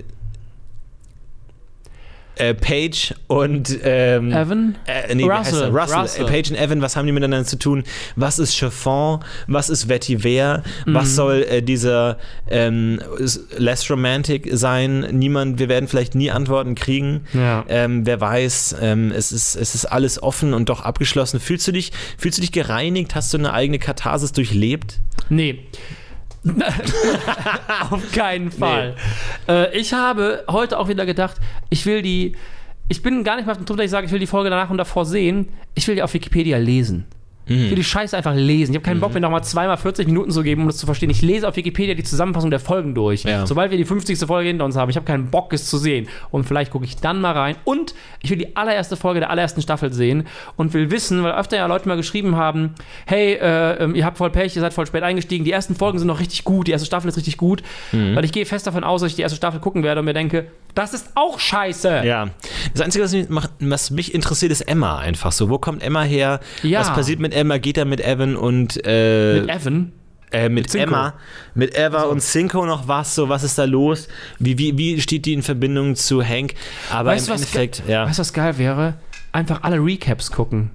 [2.39, 4.75] äh, Paige und ähm, Evan?
[4.85, 5.69] Äh, nee, Russell?
[5.69, 5.99] Russell.
[5.99, 6.25] Russell.
[6.25, 7.83] Äh, Paige und Evan, was haben die miteinander zu tun?
[8.15, 9.19] Was ist Chiffon?
[9.47, 10.63] Was ist Vetiver?
[10.85, 10.93] Mhm.
[10.93, 12.17] Was soll äh, dieser
[12.49, 13.01] ähm,
[13.57, 15.07] Less Romantic sein?
[15.11, 17.25] Niemand, wir werden vielleicht nie Antworten kriegen.
[17.33, 17.65] Ja.
[17.67, 21.39] Ähm, wer weiß, ähm, es, ist, es ist alles offen und doch abgeschlossen.
[21.39, 23.15] Fühlst du dich, fühlst du dich gereinigt?
[23.15, 24.99] Hast du eine eigene Katharsis durchlebt?
[25.29, 25.59] Nee.
[27.89, 28.95] Auf keinen Fall.
[29.47, 31.37] Äh, ich habe heute auch wieder gedacht,
[31.69, 32.35] ich will die.
[32.87, 34.49] Ich bin gar nicht mal auf dem Trip, dass ich sage, ich will die Folge
[34.49, 35.49] danach und davor sehen.
[35.75, 37.05] Ich will die auf Wikipedia lesen.
[37.49, 38.71] Ich will die Scheiße einfach lesen.
[38.71, 41.09] Ich habe keinen Bock, mir nochmal zweimal 40 Minuten zu geben, um das zu verstehen.
[41.09, 43.23] Ich lese auf Wikipedia die Zusammenfassung der Folgen durch.
[43.23, 43.45] Ja.
[43.45, 44.19] Sobald wir die 50.
[44.19, 44.89] Folge hinter uns haben.
[44.89, 46.07] Ich habe keinen Bock, es zu sehen.
[46.31, 47.55] Und vielleicht gucke ich dann mal rein.
[47.63, 51.57] Und ich will die allererste Folge der allerersten Staffel sehen und will wissen, weil öfter
[51.57, 54.85] ja Leute mal geschrieben haben, hey, äh, ähm, ihr habt voll Pech, ihr seid voll
[54.85, 55.45] spät eingestiegen.
[55.45, 57.63] Die ersten Folgen sind noch richtig gut, die erste Staffel ist richtig gut.
[57.91, 60.13] Weil ich gehe fest davon aus, dass ich die erste Staffel gucken werde und mir
[60.13, 60.47] denke,
[60.79, 62.03] das ist auch scheiße.
[62.05, 62.29] Ja.
[62.73, 65.49] Das Einzige, was mich, macht, was mich interessiert, ist Emma einfach so.
[65.49, 66.39] Wo kommt Emma her?
[66.63, 66.79] Ja.
[66.79, 67.57] Was passiert mit Emma?
[67.57, 69.91] Geht er mit Evan und äh, Mit Evan.
[70.31, 70.87] Äh, mit Cinco.
[70.89, 71.13] Emma,
[71.55, 74.07] mit Eva und Cinco noch was, so was ist da los?
[74.37, 76.53] Wie, wie, wie steht die in Verbindung zu Hank?
[76.91, 78.05] Aber Weißt im was Endeffekt, ja.
[78.05, 78.93] Weißt du, was geil wäre?
[79.31, 80.69] Einfach alle Recaps gucken.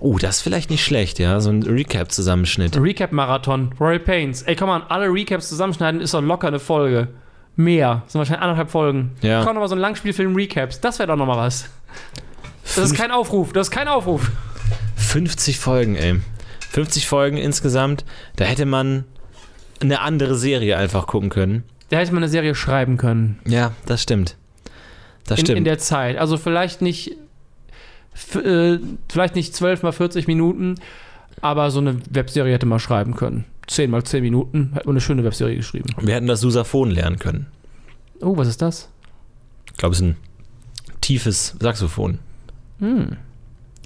[0.00, 1.38] Oh, das ist vielleicht nicht schlecht, ja.
[1.38, 2.76] So ein Recap-Zusammenschnitt.
[2.76, 4.42] Recap-Marathon, Royal Pains.
[4.42, 7.08] Ey, komm mal, alle Recaps zusammenschneiden ist doch locker eine Folge.
[7.56, 8.02] Mehr.
[8.04, 9.12] Das sind wahrscheinlich anderthalb Folgen.
[9.20, 9.44] Ja.
[9.44, 10.80] Komm nochmal so ein Langspielfilm Recaps.
[10.80, 11.68] Das wäre doch nochmal was.
[12.64, 13.52] Das ist kein Aufruf.
[13.52, 14.30] Das ist kein Aufruf.
[14.96, 16.20] 50 Folgen, ey.
[16.70, 18.04] 50 Folgen insgesamt.
[18.36, 19.04] Da hätte man
[19.80, 21.64] eine andere Serie einfach gucken können.
[21.90, 23.38] Da hätte man eine Serie schreiben können.
[23.46, 24.36] Ja, das stimmt.
[25.26, 25.58] Das In, stimmt.
[25.58, 26.16] in der Zeit.
[26.16, 27.16] Also vielleicht nicht.
[28.34, 28.78] Äh,
[29.10, 30.76] vielleicht nicht 12 mal 40 Minuten,
[31.40, 33.44] aber so eine Webserie hätte man schreiben können.
[33.72, 35.88] 10 mal 10 Minuten hätte man eine schöne Webserie geschrieben.
[36.00, 37.46] Wir hätten das Susaphon lernen können.
[38.20, 38.88] Oh, was ist das?
[39.70, 40.16] Ich glaube, es ist ein
[41.00, 42.18] tiefes Saxophon.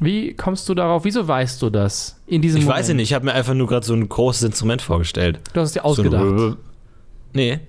[0.00, 1.04] Wie kommst du darauf?
[1.04, 2.20] Wieso weißt du das?
[2.26, 2.80] In diesem Ich Moment?
[2.80, 5.40] weiß ja nicht, ich habe mir einfach nur gerade so ein großes Instrument vorgestellt.
[5.52, 6.56] Du hast es dir So ausgedacht.
[7.32, 7.60] Nee.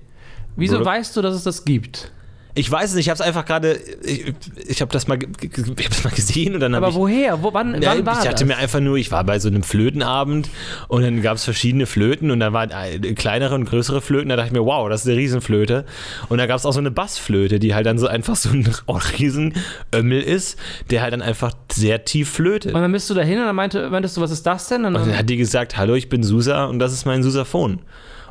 [0.56, 2.12] Wieso Oder- weißt du, dass es das gibt?
[2.58, 4.34] Ich weiß es nicht, ich habe es einfach gerade, ich,
[4.66, 7.42] ich habe das, mal ich hab das mal gesehen und dann habe Aber woher?
[7.42, 8.44] Wo, wann, Ja, wann war ich dachte das?
[8.44, 10.48] mir einfach nur, ich war bei so einem Flötenabend
[10.88, 14.28] und dann gab es verschiedene Flöten und da waren äh, kleinere und größere Flöten.
[14.28, 15.84] Da dachte ich mir, wow, das ist eine Riesenflöte.
[16.28, 18.66] Und da gab es auch so eine Bassflöte, die halt dann so einfach so ein
[19.18, 20.58] Riesenömmel ist,
[20.90, 22.74] der halt dann einfach sehr tief flötet.
[22.74, 24.80] und dann bist du dahin und dann meinte, meintest du, was ist das denn?
[24.80, 27.22] Und Und dann dann, hat die gesagt, hallo, ich bin Susa und das ist mein
[27.22, 27.80] Susaphon.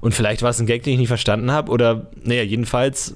[0.02, 3.16] Und vielleicht war es ein Gag, den ich nicht verstanden habe oder, naja, jedenfalls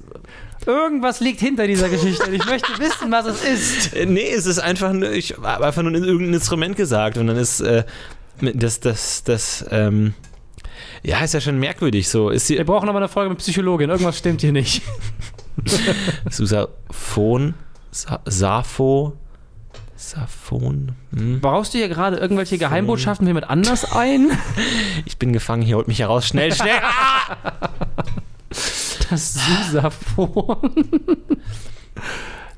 [0.66, 2.30] Irgendwas liegt hinter dieser Geschichte.
[2.30, 3.94] Ich möchte wissen, was es ist.
[3.94, 7.36] Äh, Nee, es ist einfach, nur- ich habe einfach nur irgendein Instrument gesagt und dann
[7.36, 7.84] ist äh,
[8.40, 10.14] das, das, das, ähm,
[11.02, 12.30] ja, ist ja schon merkwürdig so.
[12.30, 13.90] Ist Wir brauchen aber eine Folge mit Psychologin.
[13.90, 14.82] Irgendwas stimmt hier nicht.
[16.30, 17.54] Susaphon,
[17.90, 19.16] Sa Sappho,
[19.96, 21.40] Saphon, hm.
[21.40, 24.30] Brauchst du hier gerade irgendwelche Geheimbotschaften für jemand anders ein?
[25.04, 26.70] ich bin gefangen, hier holt mich heraus, schnell, schnell.
[29.12, 30.56] Das Susaphon.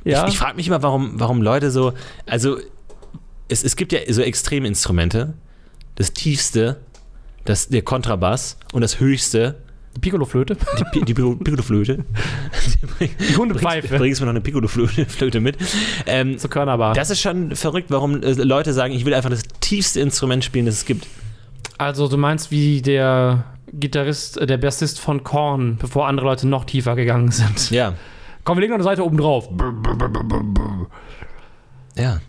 [0.04, 0.26] ja.
[0.26, 1.92] Ich, ich frage mich immer, warum, warum Leute so,
[2.26, 2.58] also
[3.48, 5.34] es, es gibt ja so Extreminstrumente,
[5.96, 6.80] das tiefste,
[7.44, 9.56] das, der Kontrabass und das höchste,
[9.96, 10.56] die Piccolo-Flöte.
[10.78, 12.04] die, Pi- die Piccoloflöte.
[13.00, 13.96] Die Hundepfeife.
[13.98, 15.56] Bringst mir noch eine Piccoloflöte Flöte mit.
[16.06, 16.94] Ähm, Zur Körnerbar.
[16.94, 20.66] das ist schon verrückt, warum äh, Leute sagen, ich will einfach das tiefste Instrument spielen,
[20.66, 21.06] das es gibt.
[21.78, 26.64] Also du meinst wie der Gitarrist, äh, der Bassist von Korn, bevor andere Leute noch
[26.64, 27.70] tiefer gegangen sind.
[27.70, 27.94] Ja,
[28.44, 29.48] Komm, wir legen noch eine Seite oben drauf.
[31.96, 32.20] ja.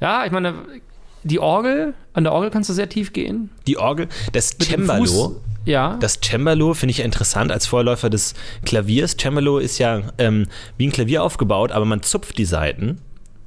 [0.00, 0.54] Ja, ich meine,
[1.24, 3.50] die Orgel, an der Orgel kannst du sehr tief gehen.
[3.66, 5.96] Die Orgel, das Mit Cembalo, Ja.
[6.00, 9.16] das Cembalo finde ich ja interessant als Vorläufer des Klaviers.
[9.20, 12.98] Cembalo ist ja ähm, wie ein Klavier aufgebaut, aber man zupft die Saiten.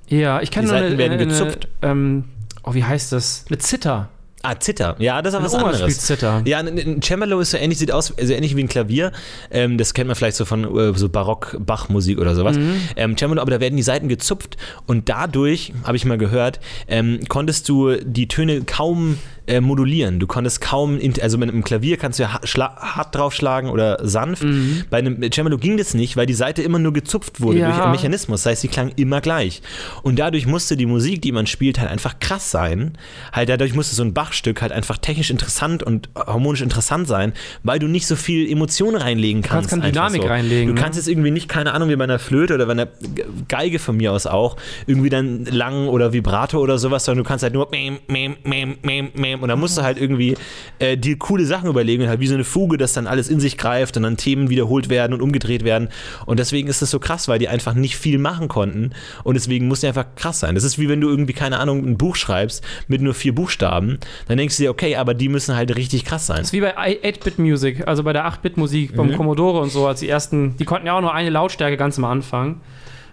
[0.08, 1.68] ja, ich kann die nur Saiten eine, werden eine, gezupft.
[1.82, 2.26] ähm,
[2.64, 3.46] oh, wie heißt das?
[3.48, 4.10] Eine Zither.
[4.42, 4.96] Ah, Zither.
[5.00, 6.06] Ja, das ist aber Meine was Oma spielt anderes.
[6.06, 6.42] Zither.
[6.46, 9.12] Ja, ein, ein Cembalo ist so ähnlich, sieht aus, also ähnlich wie ein Klavier.
[9.52, 12.58] Ähm, das kennt man vielleicht so von äh, so Barock-Bach-Musik oder sowas.
[12.58, 12.82] Mhm.
[12.96, 14.56] Ähm, Cembalo, aber da werden die Saiten gezupft
[14.88, 19.18] und dadurch, habe ich mal gehört, ähm, konntest du die Töne kaum
[19.50, 20.20] äh, modulieren.
[20.20, 24.44] Du konntest kaum, also mit einem Klavier kannst du ja hart draufschlagen oder sanft.
[24.44, 24.84] Mhm.
[24.90, 27.70] Bei einem Cembalo ging das nicht, weil die Seite immer nur gezupft wurde Ja.
[27.70, 28.44] durch einen Mechanismus.
[28.44, 29.62] Das heißt, sie klang immer gleich.
[30.04, 32.98] Und dadurch musste die Musik, die man spielt, halt einfach krass sein.
[33.34, 37.34] Halt dadurch musste so ein Bachstück halt einfach technisch interessant und harmonisch interessant sein,
[37.64, 39.70] weil du nicht so viel Emotion reinlegen kannst.
[39.70, 40.28] kannst keine Dynamik so.
[40.28, 40.82] reinlegen, Du ne?
[40.82, 42.88] kannst jetzt irgendwie nicht, keine Ahnung, wie bei einer Flöte oder bei einer
[43.48, 44.58] Geige von mir aus auch,
[44.88, 48.78] irgendwie dann lang oder Vibrato oder sowas, sondern du kannst halt nur mem, mem, mem,
[48.84, 50.36] mem, mem, und dann musst du halt irgendwie
[50.80, 53.40] äh, dir coole Sachen überlegen und halt wie so eine Fuge, dass dann alles in
[53.40, 55.90] sich greift und dann Themen wiederholt werden und umgedreht werden.
[56.26, 58.92] Und deswegen ist das so krass, weil die einfach nicht viel machen konnten
[59.24, 60.56] und deswegen muss die einfach krass sein.
[60.56, 64.00] Das ist wie wenn du irgendwie, keine Ahnung, ein Buch schreibst mit nur vier Buchstaben,
[64.28, 66.38] dann denkst du dir, okay, aber die müssen halt richtig krass sein.
[66.38, 70.10] Das ist wie bei 8-Bit-Music, also bei der 8-Bit-Musik beim Commodore und so, als die
[70.10, 72.62] ersten, die konnten ja auch nur eine Lautstärke ganz am Anfang.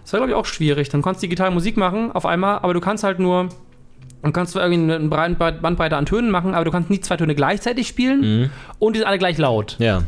[0.03, 0.87] Das war, glaube ich, auch schwierig.
[0.89, 3.49] Dann konntest du digital Musik machen auf einmal, aber du kannst halt nur,
[4.23, 7.35] du kannst zwar irgendwie eine Bandbreite an Tönen machen, aber du kannst nie zwei Töne
[7.35, 8.49] gleichzeitig spielen
[8.79, 9.75] und die sind alle gleich laut.
[9.79, 10.03] Ja.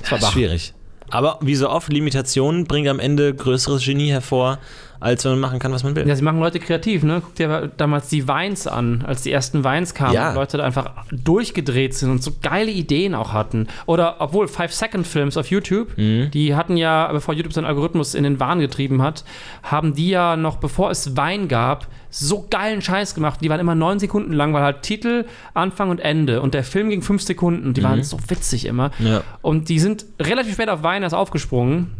[0.00, 0.32] Das war Bach.
[0.32, 0.74] schwierig.
[1.10, 4.58] Aber wie so oft, Limitationen bringt am Ende größeres Genie hervor,
[5.00, 6.06] als wenn man machen kann, was man will.
[6.08, 7.20] Ja, sie machen Leute kreativ, ne?
[7.24, 10.30] Guck dir damals die Vines an, als die ersten Vines kamen Ja.
[10.30, 13.66] und Leute da einfach durchgedreht sind und so geile Ideen auch hatten.
[13.86, 16.30] Oder obwohl Five-Second-Films auf YouTube, Mhm.
[16.32, 19.24] die hatten ja, bevor YouTube seinen Algorithmus in den Wahn getrieben hat,
[19.62, 23.40] haben die ja noch, bevor es Vine gab, so geilen Scheiß gemacht.
[23.42, 26.40] Die waren immer neun Sekunden lang, weil halt Titel, Anfang und Ende.
[26.40, 27.74] Und der Film ging fünf Sekunden.
[27.74, 28.90] Die waren so witzig immer.
[28.98, 29.06] Mhm.
[29.06, 29.22] Ja.
[29.42, 31.90] Und die sind relativ spät auf Vine erst aufgesprungen.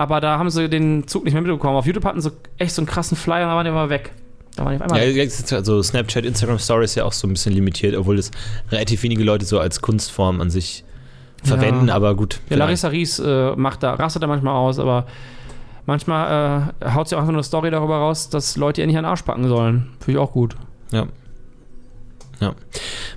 [0.00, 1.76] Aber da haben sie den Zug nicht mehr mitbekommen.
[1.76, 4.12] Auf YouTube hatten sie echt so einen krassen Flyer und da waren die immer weg.
[4.56, 5.26] Da waren die auf einmal Ja, weg.
[5.28, 8.30] ist also Snapchat, Instagram Stories ja auch so ein bisschen limitiert, obwohl das
[8.70, 10.84] relativ wenige Leute so als Kunstform an sich
[11.44, 11.94] verwenden, Ja.
[11.96, 12.40] aber gut.
[12.48, 12.56] Ja.
[12.56, 15.06] Larissa Ries äh, macht da, rastet da manchmal aus, aber
[15.84, 18.96] manchmal äh, haut sie auch einfach nur eine Story darüber raus, dass Leute ihr nicht
[18.96, 19.90] an den Arsch packen sollen.
[20.00, 20.56] Finde ich auch gut.
[20.92, 21.06] Ja.
[22.40, 22.54] Ja.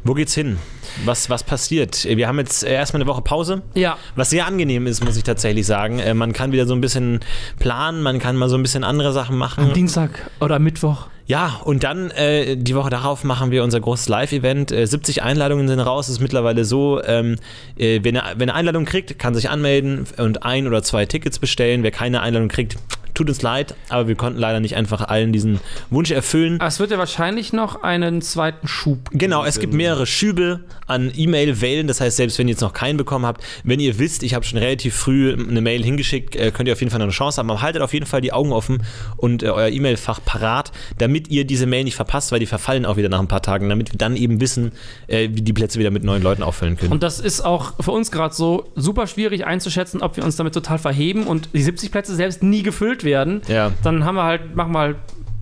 [0.04, 0.58] Wo geht's hin?
[1.06, 2.06] Was, was passiert?
[2.06, 3.62] Wir haben jetzt äh, erstmal eine Woche Pause.
[3.74, 3.98] Ja.
[4.16, 6.00] Was sehr angenehm ist, muss ich tatsächlich sagen.
[6.00, 7.22] Äh, Man kann wieder so ein bisschen
[7.58, 9.64] planen, man kann mal so ein bisschen andere Sachen machen.
[9.64, 11.08] Am Dienstag oder Mittwoch.
[11.26, 14.74] Ja, und dann äh, die Woche darauf machen wir unser großes Live-Event.
[14.74, 16.10] Äh, 70 Einladungen sind raus.
[16.10, 17.38] Es ist mittlerweile so, ähm,
[17.78, 21.40] äh, wer, eine, wer eine Einladung kriegt, kann sich anmelden und ein oder zwei Tickets
[21.40, 21.82] bestellen.
[21.82, 22.76] Wer keine Einladung kriegt,
[23.14, 26.60] tut uns leid, aber wir konnten leider nicht einfach allen diesen Wunsch erfüllen.
[26.62, 29.10] Es wird ja wahrscheinlich noch einen zweiten Schub.
[29.12, 31.88] Genau, es gibt mehrere Schübe an E-Mail-Wählen.
[31.88, 34.46] Das heißt, selbst wenn ihr jetzt noch keinen bekommen habt, wenn ihr wisst, ich habe
[34.46, 37.38] schon relativ früh eine Mail hingeschickt, äh, könnt ihr auf jeden Fall noch eine Chance
[37.38, 37.50] haben.
[37.50, 38.84] Aber haltet auf jeden Fall die Augen offen
[39.18, 42.98] und äh, euer E-Mail-Fach parat, damit ihr diese Mail nicht verpasst, weil die verfallen auch
[42.98, 44.72] wieder nach ein paar Tagen, damit wir dann eben wissen,
[45.08, 46.92] äh, wie die Plätze wieder mit neuen Leuten auffüllen können.
[46.92, 50.54] Und das ist auch für uns gerade so super schwierig einzuschätzen, ob wir uns damit
[50.54, 53.42] total verheben und die 70 Plätze selbst nie gefüllt werden.
[53.48, 53.72] Ja.
[53.84, 54.98] Dann haben wir halt, machen wir halt,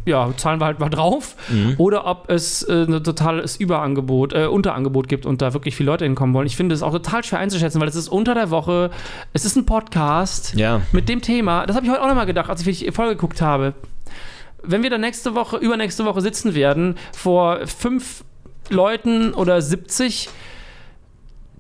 [0.06, 1.36] ja, zahlen wir halt mal drauf.
[1.50, 1.76] Mhm.
[1.78, 6.06] Oder ob es äh, ein totales Überangebot, äh, Unterangebot gibt und da wirklich viele Leute
[6.06, 6.48] hinkommen wollen.
[6.48, 8.90] Ich finde es auch total schwer einzuschätzen, weil es ist unter der Woche,
[9.34, 10.82] es ist ein Podcast ja.
[10.92, 11.66] mit dem Thema.
[11.66, 13.74] Das habe ich heute auch nochmal gedacht, als ich die Folge geguckt habe.
[14.64, 18.24] Wenn wir dann nächste Woche, übernächste Woche sitzen werden, vor fünf
[18.70, 20.30] Leuten oder 70,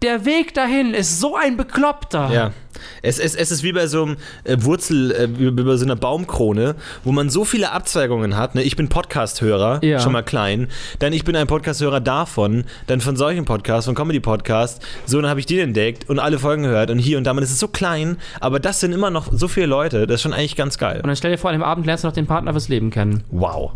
[0.01, 2.29] der Weg dahin ist so ein Bekloppter.
[2.31, 2.51] Ja.
[3.03, 5.95] Es, es, es ist wie bei so einem äh, Wurzel, äh, wie bei so einer
[5.95, 8.55] Baumkrone, wo man so viele Abzweigungen hat.
[8.55, 8.63] Ne?
[8.63, 9.99] Ich bin Podcast-Hörer, Ja.
[9.99, 10.67] schon mal klein.
[10.99, 14.83] Dann ich bin ein Podcast-Hörer davon, dann von solchen Podcasts, von Comedy-Podcasts.
[15.05, 17.33] So, dann habe ich den entdeckt und alle Folgen gehört und hier und da.
[17.33, 20.07] Man, es ist so klein, aber das sind immer noch so viele Leute.
[20.07, 20.97] Das ist schon eigentlich ganz geil.
[21.01, 22.89] Und dann stell dir vor, an dem Abend lernst du noch den Partner fürs Leben
[22.89, 23.23] kennen.
[23.29, 23.73] Wow.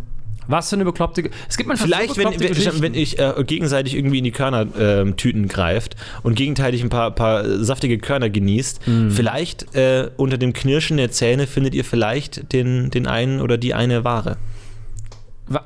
[0.48, 1.30] Was für eine bekloppte.
[1.50, 5.48] Es gibt manchmal Vielleicht, so wenn, wenn, wenn ich äh, gegenseitig irgendwie in die Körnertüten
[5.48, 9.12] greift und gegenteilig ein paar, paar saftige Körner genießt, Hm.
[9.12, 13.74] vielleicht äh, unter dem Knirschen der Zähne findet ihr vielleicht den, den einen oder die
[13.74, 14.38] eine Ware.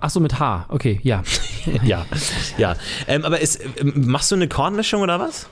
[0.02, 0.66] Achso, mit H.
[0.70, 1.24] Okay, ja.
[1.84, 2.06] ja,
[2.58, 2.76] ja.
[3.08, 5.48] Ähm, aber ist, ähm, machst du eine Kornmischung oder was?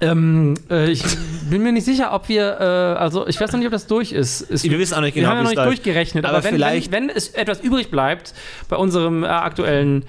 [0.00, 1.02] Ähm, äh, ich
[1.50, 2.58] bin mir nicht sicher, ob wir.
[2.60, 2.64] Äh,
[2.98, 4.40] also, ich weiß noch nicht, ob das durch ist.
[4.42, 6.44] ist Wir wissen auch nicht wir genau, haben ja noch nicht es durchgerechnet, aber, Aber
[6.44, 8.32] wenn, vielleicht- wenn, wenn es etwas übrig bleibt
[8.68, 10.04] bei unserem äh, aktuellen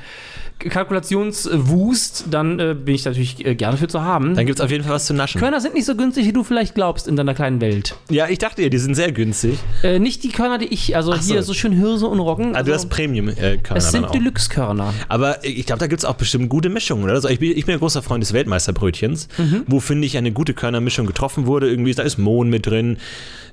[0.70, 4.36] Kalkulationswust, dann äh, bin ich natürlich äh, gerne für zu haben.
[4.36, 5.40] Dann gibt es auf jeden Fall was zu naschen.
[5.40, 7.96] Körner sind nicht so günstig, wie du vielleicht glaubst in deiner kleinen Welt.
[8.10, 9.58] Ja, ich dachte ja, die sind sehr günstig.
[9.84, 11.34] Äh, nicht die Körner, die ich, also Ach so.
[11.34, 12.50] hier so schön Hirse und Roggen.
[12.56, 14.14] Ah, du also, hast Premium-Körner es dann sind.
[14.14, 14.94] Deluxe-Körner.
[15.08, 17.14] Aber ich glaube, da gibt es auch bestimmt gute Mischungen, oder?
[17.14, 19.64] Also ich, bin, ich bin ein großer Freund des Weltmeisterbrötchens, Mhm.
[19.68, 21.70] wo, finde ich, eine gute Körnermischung getroffen wurde.
[21.70, 22.98] Irgendwie, da ist Mohn mit drin,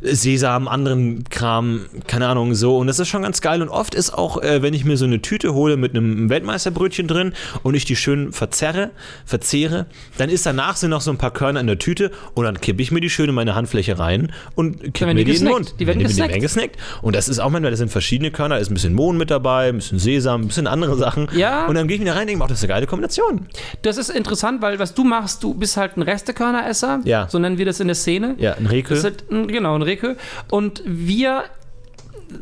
[0.00, 2.76] Sesam, anderen Kram, keine Ahnung, so.
[2.78, 3.62] Und das ist schon ganz geil.
[3.62, 6.97] Und oft ist auch, äh, wenn ich mir so eine Tüte hole mit einem Weltmeisterbrötchen
[7.06, 7.32] drin
[7.62, 8.90] und ich die schön verzerre,
[9.24, 12.60] verzehre, dann ist danach sind noch so ein paar Körner in der Tüte und dann
[12.60, 15.44] kippe ich mir die schön in meine Handfläche rein und kippe mir die die in
[15.44, 15.48] den.
[15.52, 15.74] Mund.
[15.78, 16.30] Die werden die gesnackt.
[16.30, 16.76] werden gesnackt.
[17.02, 19.30] Und das ist auch manchmal, das sind verschiedene Körner, da ist ein bisschen Mohn mit
[19.30, 21.28] dabei, ein bisschen Sesam, ein bisschen andere Sachen.
[21.34, 21.66] Ja.
[21.66, 23.46] Und dann gehe ich mir da rein und denke, oh, das ist eine geile Kombination.
[23.82, 27.00] Das ist interessant, weil was du machst, du bist halt ein Restekörneresser.
[27.04, 27.28] Ja.
[27.28, 28.34] So nennen wir das in der Szene.
[28.38, 29.02] Ja, ein Rekel.
[29.02, 30.16] Halt, ein- genau, ein Reke.
[30.50, 31.44] Und wir,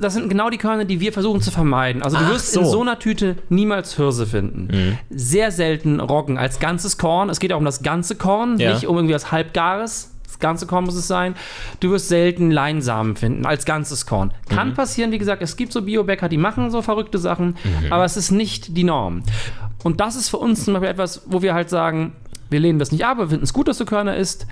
[0.00, 2.02] das sind genau die Körner, die wir versuchen zu vermeiden.
[2.02, 2.60] Also du Ach wirst so.
[2.60, 2.66] Mhm.
[2.66, 4.98] in so einer Tüte niemals Hirse finden.
[5.10, 7.30] Sehr selten Roggen als ganzes Korn.
[7.30, 8.72] Es geht auch um das ganze Korn, Ja.
[8.74, 10.12] nicht um irgendwie was halbgares.
[10.24, 11.34] Das ganze Korn muss es sein.
[11.80, 14.32] Du wirst selten Leinsamen finden als ganzes Korn.
[14.50, 17.56] Kann passieren, wie gesagt, es gibt so Biobäcker, die machen so verrückte Sachen,
[17.88, 19.22] aber es ist nicht die Norm.
[19.82, 22.12] Und das ist für uns zum Beispiel etwas, wo wir halt sagen,
[22.50, 24.46] wir lehnen das nicht ab, wir finden es gut, dass du Körner isst,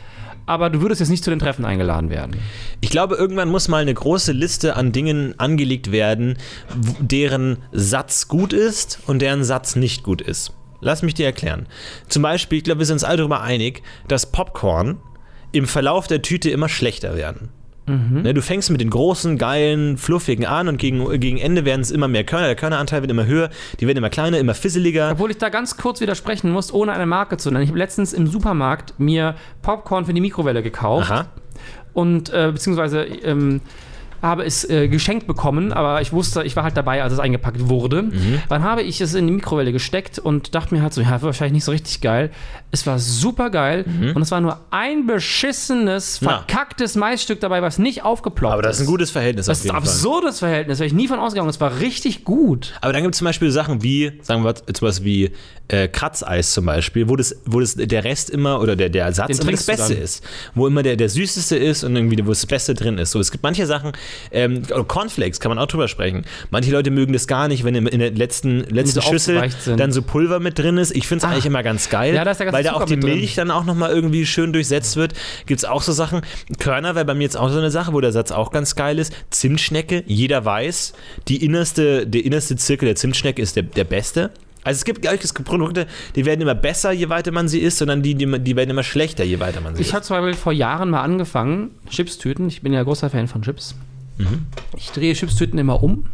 [0.46, 2.36] aber du würdest jetzt nicht zu den Treffen eingeladen werden.
[2.80, 6.36] Ich glaube, irgendwann muss mal eine große Liste an Dingen angelegt werden,
[7.00, 10.52] deren Satz gut ist und deren Satz nicht gut ist.
[10.80, 11.66] Lass mich dir erklären.
[12.08, 14.98] Zum Beispiel, ich glaube, wir sind uns alle darüber einig, dass Popcorn
[15.52, 17.48] im Verlauf der Tüte immer schlechter werden.
[17.86, 21.90] Ne, du fängst mit den großen, geilen, fluffigen an und gegen, gegen Ende werden es
[21.90, 22.46] immer mehr Körner.
[22.46, 25.10] Der Körneranteil wird immer höher, die werden immer kleiner, immer fisseliger.
[25.12, 27.64] Obwohl ich da ganz kurz widersprechen muss, ohne eine Marke zu nennen.
[27.64, 31.26] Ich habe letztens im Supermarkt mir Popcorn für die Mikrowelle gekauft Aha.
[31.92, 33.60] und äh, beziehungsweise ähm,
[34.24, 37.68] habe es äh, geschenkt bekommen, aber ich wusste, ich war halt dabei, als es eingepackt
[37.68, 38.02] wurde.
[38.04, 38.40] Mhm.
[38.48, 41.52] Dann habe ich es in die Mikrowelle gesteckt und dachte mir halt so, ja, wahrscheinlich
[41.52, 42.30] nicht so richtig geil.
[42.70, 43.84] Es war super geil
[44.14, 46.24] und es war nur ein beschissenes, Mhm.
[46.26, 49.70] Verkacktes Maisstück dabei, was nicht aufgeploppt Aber das ist ein gutes Verhältnis Das auf ist
[49.70, 49.92] ein jeden Fall.
[49.94, 51.50] absurdes Verhältnis, wäre ich nie von ausgegangen.
[51.50, 52.72] Es war richtig gut.
[52.80, 55.30] Aber dann gibt es zum Beispiel Sachen wie, sagen wir mal, sowas wie
[55.68, 59.28] äh, Kratzeis zum Beispiel, wo, das, wo das, der Rest immer oder der, der Satz
[59.28, 60.24] Den immer das Beste ist.
[60.54, 63.10] Wo immer der, der Süßeste ist und irgendwie, wo das Beste drin ist.
[63.12, 63.92] So, es gibt manche Sachen,
[64.30, 66.24] ähm, Cornflakes kann man auch drüber sprechen.
[66.50, 70.02] Manche Leute mögen das gar nicht, wenn in der letzten, letzten so Schüssel dann so
[70.02, 70.94] Pulver mit drin ist.
[70.94, 73.04] Ich finde es eigentlich immer ganz geil, Ja, da ganze weil da auch die mit
[73.04, 73.14] drin.
[73.18, 75.14] Milch dann auch nochmal irgendwie schön durchsetzt wird.
[75.46, 76.22] Gibt es auch so Sachen.
[76.58, 78.98] Körner wäre bei mir jetzt auch so eine Sache, wo der Satz auch ganz geil
[78.98, 79.12] ist.
[79.30, 80.92] Zimtschnecke, jeder weiß,
[81.28, 84.30] die innerste, der innerste Zirkel der Zimtschnecke ist der, der beste.
[84.66, 87.58] Also es gibt, ich, es gibt Produkte, die werden immer besser, je weiter man sie
[87.60, 89.94] isst, sondern die, die, die werden immer schlechter, je weiter man sie Ich isst.
[89.94, 92.48] habe zum Beispiel vor Jahren mal angefangen, Chipstüten.
[92.48, 93.74] Ich bin ja großer Fan von Chips.
[94.18, 94.46] Mhm.
[94.76, 96.04] Ich drehe Chipstüten immer um.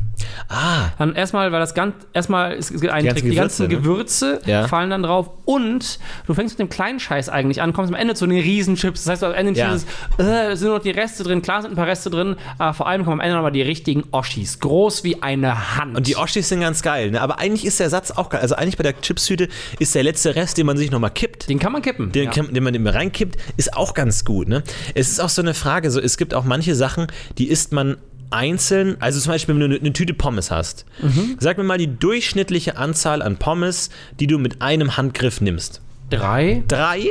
[0.48, 4.32] Ah, Dann erstmal, weil das ganz, erstmal ist ein Die Trick, ganzen die ganzen Gewürze,
[4.40, 4.68] Gewürze Ja.
[4.68, 8.14] fallen dann drauf und du fängst mit dem kleinen Scheiß eigentlich an, kommst am Ende
[8.14, 9.04] zu den Riesenchips.
[9.04, 9.72] Das heißt, am Ende Ja.
[9.72, 9.86] dieses,
[10.18, 11.40] äh, sind nur noch die Reste drin.
[11.40, 14.04] Klar sind ein paar Reste drin, aber vor allem kommen am Ende nochmal die richtigen
[14.10, 14.58] Oschis.
[14.60, 15.96] Groß wie eine Hand.
[15.96, 17.20] und die Oschis sind ganz geil, ne?
[17.22, 18.42] aber eigentlich ist der Satz auch geil.
[18.42, 21.58] Also eigentlich bei der Chipstüte ist der letzte Rest, den man sich nochmal kippt, den
[21.58, 22.12] kann man kippen.
[22.12, 22.30] den, ja.
[22.30, 24.48] kann, den man immer reinkippt, ist auch ganz gut.
[24.48, 24.62] Ne?
[24.94, 27.06] Es ist auch so eine Frage, so, es gibt auch manche Sachen,
[27.38, 27.96] die isst man
[28.30, 31.36] einzeln, also zum Beispiel, wenn du eine, eine Tüte Pommes hast, Mhm.
[31.38, 35.80] sag mir mal die durchschnittliche Anzahl an Pommes, die du mit einem Handgriff nimmst.
[36.10, 36.62] Drei.
[36.68, 37.02] Drei?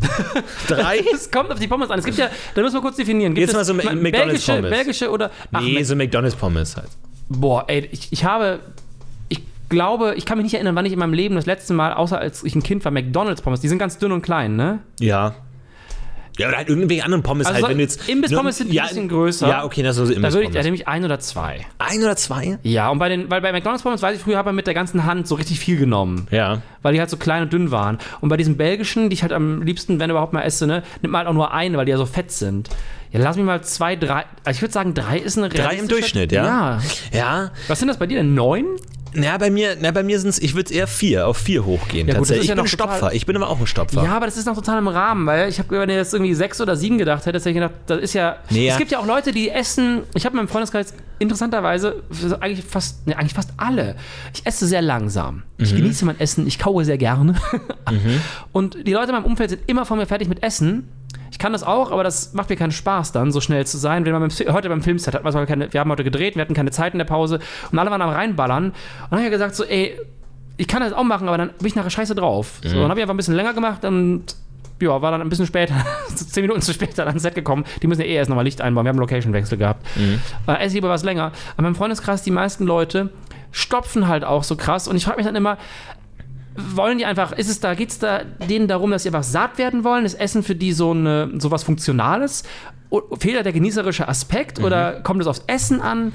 [0.68, 0.98] Drei?
[1.14, 1.98] Es kommt auf die Pommes an.
[1.98, 3.34] Es gibt ja, da müssen wir kurz definieren.
[3.34, 4.12] Gibt Jetzt mal so Ma- McDonald's
[4.46, 4.70] belgische, Pommes.
[4.70, 5.30] belgische oder.
[5.52, 6.88] Ach, Nee, so McDonalds Pommes halt.
[7.28, 8.60] Boah, ey, ich, ich habe.
[9.28, 11.92] Ich glaube, ich kann mich nicht erinnern, wann ich in meinem Leben das letzte Mal,
[11.92, 14.80] außer als ich ein Kind war, McDonalds Pommes, die sind ganz dünn und klein, ne?
[14.98, 15.34] Ja.
[16.38, 18.08] Ja, oder halt irgendwelche anderen Pommes Also halt, wenn du jetzt.
[18.08, 19.48] Imbiss-Pommes sind ein ja, bisschen größer.
[19.48, 20.64] Ja, okay, das ist so Da ich, da Imbiss-Pommes.
[20.64, 21.66] nehme ich ein oder zwei.
[21.78, 22.58] Ein oder zwei?
[22.62, 24.74] Ja, und bei den, weil bei McDonalds Pommes weiß ich, früher habe ich mit der
[24.74, 26.26] ganzen Hand so richtig viel genommen.
[26.30, 26.62] Ja.
[26.82, 27.98] Weil die halt so klein und dünn waren.
[28.20, 31.12] Und bei diesen belgischen, die ich halt am liebsten, wenn überhaupt mal esse, ne, nimmt
[31.12, 32.70] man halt auch nur eine, weil die ja so fett sind.
[33.12, 34.24] Ja, lass mich mal zwei, drei.
[34.44, 36.44] Also ich würde sagen, drei ist eine Drei im Durchschnitt, ja?
[36.44, 36.80] Ja.
[37.12, 38.34] Ja, Was sind das bei dir denn?
[38.34, 38.66] Neun?
[39.12, 42.06] na, bei mir, na, bei mir sind es, ich würde eher vier, auf vier hochgehen.
[42.06, 42.46] Ja, gut, tatsächlich.
[42.46, 43.12] ja ich bin ein noch total- Stopfer.
[43.16, 44.04] Ich bin aber auch ein Stopfer.
[44.04, 46.32] Ja, aber das ist noch total im Rahmen, weil ich habe, wenn ihr jetzt irgendwie
[46.34, 48.36] sechs oder sieben gedacht hättest, hätte ich gedacht, das ist ja.
[48.50, 48.72] Nee, ja.
[48.74, 50.02] Es gibt ja auch Leute, die essen.
[50.14, 52.04] Ich habe in meinem Freundeskreis interessanterweise
[52.38, 53.96] eigentlich fast, ne, eigentlich fast alle.
[54.32, 55.42] Ich esse sehr langsam.
[55.58, 57.34] Ich genieße mein Essen, ich kaue sehr gerne.
[58.52, 60.88] Und die Leute in meinem Umfeld sind immer von mir fertig mit Essen.
[61.30, 64.04] Ich kann das auch, aber das macht mir keinen Spaß dann, so schnell zu sein.
[64.04, 66.54] Wenn man beim, heute beim Filmset hat, wir, keine, wir haben heute gedreht, wir hatten
[66.54, 67.38] keine Zeit in der Pause
[67.72, 68.66] und alle waren am reinballern.
[68.66, 68.74] Und
[69.10, 69.98] dann habe ich gesagt so, ey,
[70.56, 72.60] ich kann das auch machen, aber dann bin ich nachher scheiße drauf.
[72.62, 74.24] So, dann habe ich einfach ein bisschen länger gemacht und
[74.82, 75.74] ja, war dann ein bisschen später,
[76.14, 77.64] zehn Minuten zu später ans Set gekommen.
[77.82, 78.84] Die müssen ja eh erst nochmal Licht einbauen.
[78.84, 79.86] Wir haben einen Location-Wechsel gehabt.
[80.46, 81.32] Äh, esse lieber was länger.
[81.56, 83.10] Aber im Freundeskreis, die meisten Leute
[83.52, 84.88] stopfen halt auch so krass.
[84.88, 85.58] Und ich frage mich dann immer,
[86.74, 89.58] wollen die einfach, ist es da, geht es da denen darum, dass sie einfach satt
[89.58, 90.04] werden wollen?
[90.04, 92.44] Ist Essen für die so, eine, so was Funktionales?
[93.18, 96.12] Fehlt da der genießerische Aspekt oder kommt es aufs Essen an?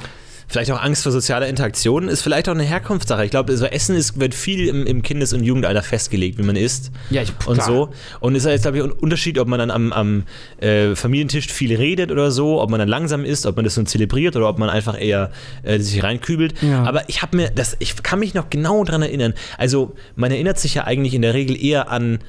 [0.48, 3.26] Vielleicht auch Angst vor sozialer Interaktion ist vielleicht auch eine Herkunftssache.
[3.26, 6.56] Ich glaube, so Essen ist, wird viel im, im Kindes- und Jugendalter festgelegt, wie man
[6.56, 6.92] isst.
[7.10, 7.68] Ja, ich- und klar.
[7.68, 7.90] so.
[8.20, 10.24] Und ist ja jetzt, glaube ich, ein Unterschied, ob man dann am, am
[10.60, 13.84] äh, Familientisch viel redet oder so, ob man dann langsam isst, ob man das so
[13.84, 15.32] zelebriert oder ob man einfach eher
[15.64, 16.62] äh, sich reinkübelt.
[16.62, 16.84] Ja.
[16.84, 19.34] Aber ich habe mir das, ich kann mich noch genau dran erinnern.
[19.58, 22.20] Also, man erinnert sich ja eigentlich in der Regel eher an,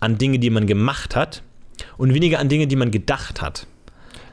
[0.00, 1.42] an Dinge, die man gemacht hat
[1.96, 3.66] und weniger an Dinge, die man gedacht hat.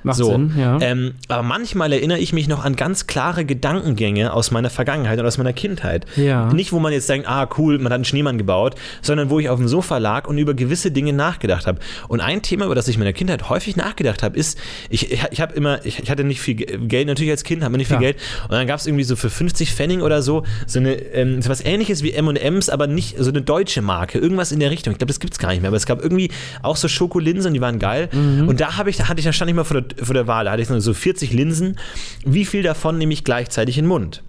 [0.08, 0.78] Macht So, Sinn, ja.
[0.82, 5.26] ähm, aber manchmal erinnere ich mich noch an ganz klare Gedankengänge aus meiner Vergangenheit und
[5.26, 6.06] aus meiner Kindheit.
[6.16, 6.52] Ja.
[6.54, 9.50] Nicht, wo man jetzt denkt, ah cool, man hat einen Schneemann gebaut, sondern wo ich
[9.50, 11.80] auf dem Sofa lag und über gewisse Dinge nachgedacht habe.
[12.08, 14.58] Und ein Thema, über das ich in meiner Kindheit häufig nachgedacht habe, ist,
[14.90, 17.64] ich, ich, ich habe immer, ich, ich hatte nicht viel Ge- Geld, natürlich als Kind,
[17.64, 18.02] habe nicht viel Ja.
[18.02, 18.18] Geld.
[18.44, 21.50] Und dann gab es irgendwie so für 50 Pfennig oder so, so eine, ähm, so
[21.50, 24.94] was ähnliches wie M&M's, aber nicht so eine deutsche Marke, irgendwas in der Richtung.
[24.94, 26.32] Ich glaube, das gibt es gar nicht mehr, aber es gab irgendwie
[26.62, 28.10] auch so Schokolinsen, die waren geil.
[28.12, 28.48] Mhm.
[28.48, 30.28] Und da habe ich, da hatte ich, da stand ich mal vor der, vor der
[30.28, 31.78] Wahl, da hatte ich so 40 Linsen.
[32.26, 34.24] Wie viel davon nehme ich gleichzeitig in den Mund?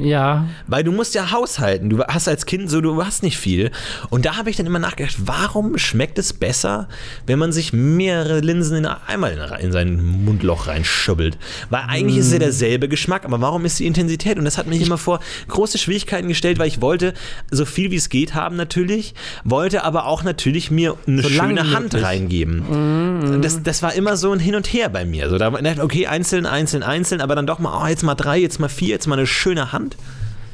[0.00, 0.48] Ja.
[0.66, 1.90] Weil du musst ja haushalten.
[1.90, 3.70] Du hast als Kind so, du hast nicht viel.
[4.10, 6.88] Und da habe ich dann immer nachgedacht, warum schmeckt es besser,
[7.26, 11.38] wenn man sich mehrere Linsen in einmal in, in sein Mundloch reinschubbelt?
[11.70, 14.38] Weil eigentlich ist es ja derselbe Geschmack, aber warum ist die Intensität?
[14.38, 17.14] Und das hat mich immer vor große Schwierigkeiten gestellt, weil ich wollte
[17.50, 21.72] so viel wie es geht haben natürlich, wollte aber auch natürlich mir eine So schöne
[21.72, 22.02] Hand möglich.
[22.02, 23.40] reingeben.
[23.42, 25.28] Das, das war immer so ein Hin und Her bei mir.
[25.28, 28.60] So, da, okay, einzeln, einzeln, einzeln, aber dann doch mal, oh, jetzt mal drei, jetzt
[28.60, 29.89] mal vier, jetzt mal eine schöne Hand.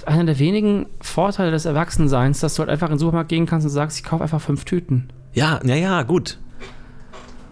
[0.04, 3.66] Einer der wenigen Vorteile des Erwachsenseins, dass du halt einfach in den Supermarkt gehen kannst
[3.66, 5.08] und sagst, ich kaufe einfach fünf Tüten.
[5.32, 6.38] Ja, ja, ja, gut.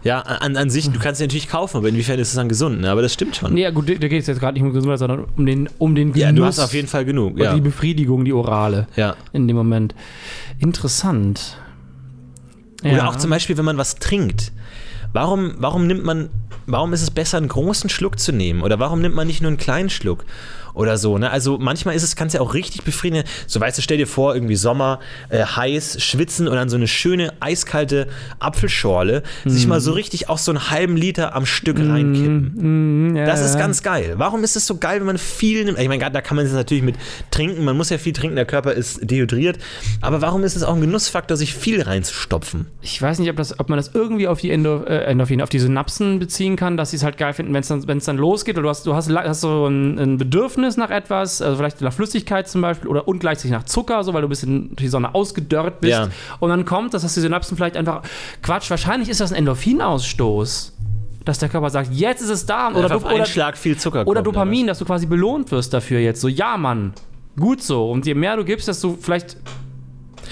[0.05, 2.83] Ja, an, an sich, du kannst sie natürlich kaufen, aber inwiefern ist es dann gesund?
[2.83, 2.91] Ne?
[2.91, 3.57] Aber das stimmt schon.
[3.57, 6.13] Ja gut, da geht es jetzt gerade nicht um Gesundheit, sondern um den, um den
[6.13, 7.35] Genuss ja, du hast auf jeden Fall genug.
[7.35, 7.55] und Ja.
[7.55, 9.17] die Befriedigung, die orale ja.
[9.33, 9.95] in dem Moment.
[10.59, 11.57] Interessant.
[12.85, 14.53] Oder auch zum Beispiel, wenn man was trinkt.
[15.15, 16.29] Warum, warum nimmt man,
[16.67, 18.63] warum ist es besser, einen großen Schluck zu nehmen?
[18.63, 20.27] Oder warum nimmt man nicht nur einen kleinen Schluck?
[20.75, 21.31] Oder so, ne?
[21.31, 23.25] Also manchmal ist es, kann es ja auch richtig befriedigen.
[23.47, 24.99] So weißt du, stell dir vor, irgendwie Sommer,
[25.29, 28.09] äh, heiß, schwitzen und dann so eine schöne eiskalte
[28.41, 33.13] Apfelschorle, sich mal so richtig auch so einen halben Liter am Stück reinkippen.
[33.13, 33.61] Mm, ja, Das ist ja.
[33.61, 34.15] ganz geil.
[34.17, 35.79] Warum ist es so geil, wenn man viel nimmt?
[35.79, 36.97] Ich meine, da kann man es natürlich mit
[37.31, 37.65] trinken.
[37.65, 39.59] Man muss ja viel trinken, der Körper ist dehydriert.
[40.01, 42.67] Aber warum ist es auch ein Genussfaktor, sich viel reinzustopfen?
[42.83, 45.51] Ich weiß nicht, ob, das, ob man das irgendwie auf die Endo, äh, Endorphine, auf
[45.51, 48.17] die Synapsen beziehen kann, dass sie es halt geil finden, wenn es dann, wenn's dann
[48.17, 51.81] losgeht oder du hast, du hast, hast so ein, ein Bedürfnis nach etwas, also vielleicht
[51.81, 54.83] nach Flüssigkeit zum Beispiel oder und gleichzeitig nach Zucker, so weil du ein bisschen durch
[54.83, 55.93] die Sonne ausgedörrt bist.
[55.93, 56.09] Ja.
[56.41, 58.03] Und dann kommt, das dass die Synapsen vielleicht einfach
[58.43, 58.71] Quatsch.
[58.71, 60.73] Wahrscheinlich ist das ein Endorphinausstoß,
[61.25, 62.71] dass der Körper sagt, jetzt ist es da.
[62.73, 66.01] Oder, Dop- oder, Schlag viel Zucker oder kommt, Dopamin, dass du quasi belohnt wirst dafür
[66.01, 66.21] jetzt.
[66.21, 66.93] So, ja, Mann,
[67.39, 67.91] gut so.
[67.91, 69.37] Und je mehr du gibst, desto vielleicht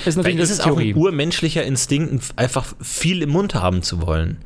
[0.05, 0.93] ist natürlich Vielleicht ist es auch Theorie.
[0.93, 4.39] ein urmenschlicher Instinkt, einfach viel im Mund haben zu wollen.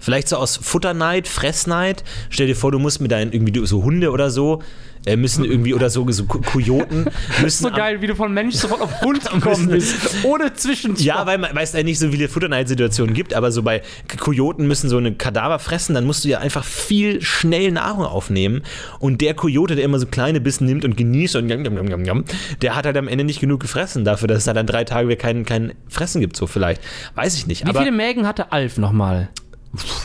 [0.00, 2.04] Vielleicht so aus Futterneid, Fressneid.
[2.30, 4.62] Stell dir vor, du musst mit deinen irgendwie so Hunde oder so
[5.06, 7.06] äh, müssen irgendwie oder so, so Ko- Kojoten
[7.42, 9.94] müssen so geil, wie du von Mensch sofort auf Hund gekommen bist.
[10.24, 11.06] Ohne Zwischenstopp.
[11.06, 13.82] Ja, weil man weiß ja nicht so viele Futterneid-Situationen gibt, aber so bei
[14.18, 18.62] Kojoten müssen so eine Kadaver fressen, dann musst du ja einfach viel schnell Nahrung aufnehmen.
[18.98, 22.04] Und der Kojote, der immer so kleine Bissen nimmt und genießt und jam, jam, jam,
[22.04, 22.24] jam,
[22.62, 25.06] der hat halt am Ende nicht genug gefressen dafür, dass es da dann drei Tage
[25.08, 26.82] wieder kein, kein Fressen gibt, so vielleicht.
[27.14, 27.64] Weiß ich nicht.
[27.64, 29.28] Wie aber viele Mägen hatte Alf nochmal?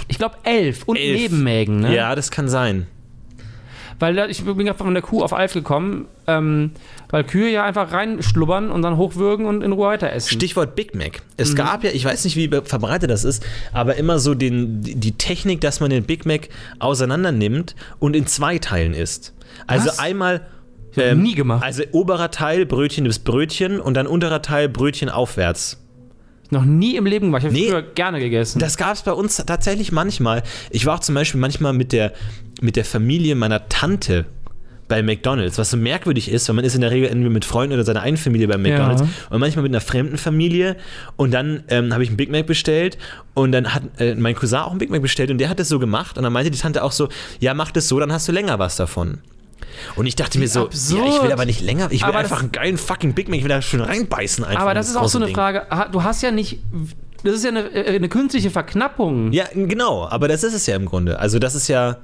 [0.07, 1.19] Ich glaube elf und Elf.
[1.19, 1.95] Nebenmägen, ne?
[1.95, 2.87] Ja, das kann sein.
[4.01, 6.71] Weil da, ich bin gerade von der Kuh auf Alf gekommen, ähm,
[7.11, 10.29] weil Kühe ja einfach reinschlubbern und dann hochwürgen und in Ruhe weiter essen.
[10.29, 11.21] Stichwort Big Mac.
[11.37, 15.11] Es gab ja, ich weiß nicht, wie verbreitet das ist, aber immer so den, die
[15.11, 16.49] Technik, dass man den Big Mac
[16.79, 19.35] auseinander nimmt und in zwei Teilen isst.
[19.67, 19.99] Also Was?
[19.99, 20.47] einmal.
[20.97, 21.63] Hab nie gemacht.
[21.63, 25.80] Also oberer Teil Brötchen bis Brötchen und dann unterer Teil Brötchen aufwärts.
[26.51, 27.41] Noch nie im Leben gemacht.
[27.43, 27.69] Ich habe Nee.
[27.69, 28.59] früher gerne gegessen.
[28.59, 30.43] Das gab es bei uns tatsächlich manchmal.
[30.69, 32.13] Ich war auch zum Beispiel manchmal mit der,
[32.61, 34.25] mit der Familie meiner Tante
[34.89, 37.73] bei McDonalds, was so merkwürdig ist, weil man ist in der Regel entweder mit Freunden
[37.75, 39.07] oder seiner eigenen Familie bei McDonalds Ja.
[39.29, 40.75] und manchmal mit einer fremden Familie
[41.15, 42.97] und dann ähm, habe ich einen Big Mac bestellt
[43.33, 45.69] und dann hat äh, mein Cousin auch einen Big Mac bestellt und der hat das
[45.69, 47.07] so gemacht und dann meinte die Tante auch so,
[47.39, 49.19] ja mach das so, dann hast du länger was davon.
[49.95, 52.41] Und ich dachte mir so, ja, ich will aber nicht länger, ich will Aber einfach
[52.41, 54.61] einen geilen fucking Big Mac, ich will da schön reinbeißen einfach.
[54.61, 55.35] Aber das ist auch so eine Ding.
[55.35, 55.65] Frage.
[55.91, 56.59] Du hast ja nicht.
[57.23, 59.31] Das ist ja eine, äh, eine künstliche Verknappung.
[59.31, 61.19] Ja, genau, aber das ist es ja im Grunde.
[61.19, 61.97] Also das ist ja,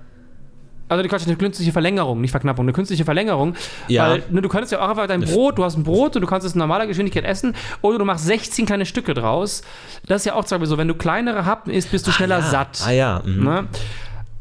[0.89, 3.55] Also die Quatsch, eine künstliche Verlängerung, nicht Verknappung, eine künstliche Verlängerung.
[3.88, 4.10] Ja.
[4.10, 6.28] Weil ne, du könntest ja auch einfach dein Brot, du hast ein Brot und du
[6.28, 9.64] kannst es in normaler Geschwindigkeit essen oder du machst 16 kleine Stücke draus.
[10.05, 12.39] Das ist ja auch zum Beispiel so, wenn du kleinere Happen isst, bist du schneller
[12.39, 12.45] ja.
[12.49, 12.84] satt.
[12.86, 13.43] Ah ja, mhm.
[13.43, 13.68] Ne?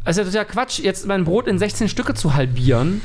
[0.07, 3.03] Also das ist ja Quatsch, jetzt mein Brot in 16 Stücke zu halbieren.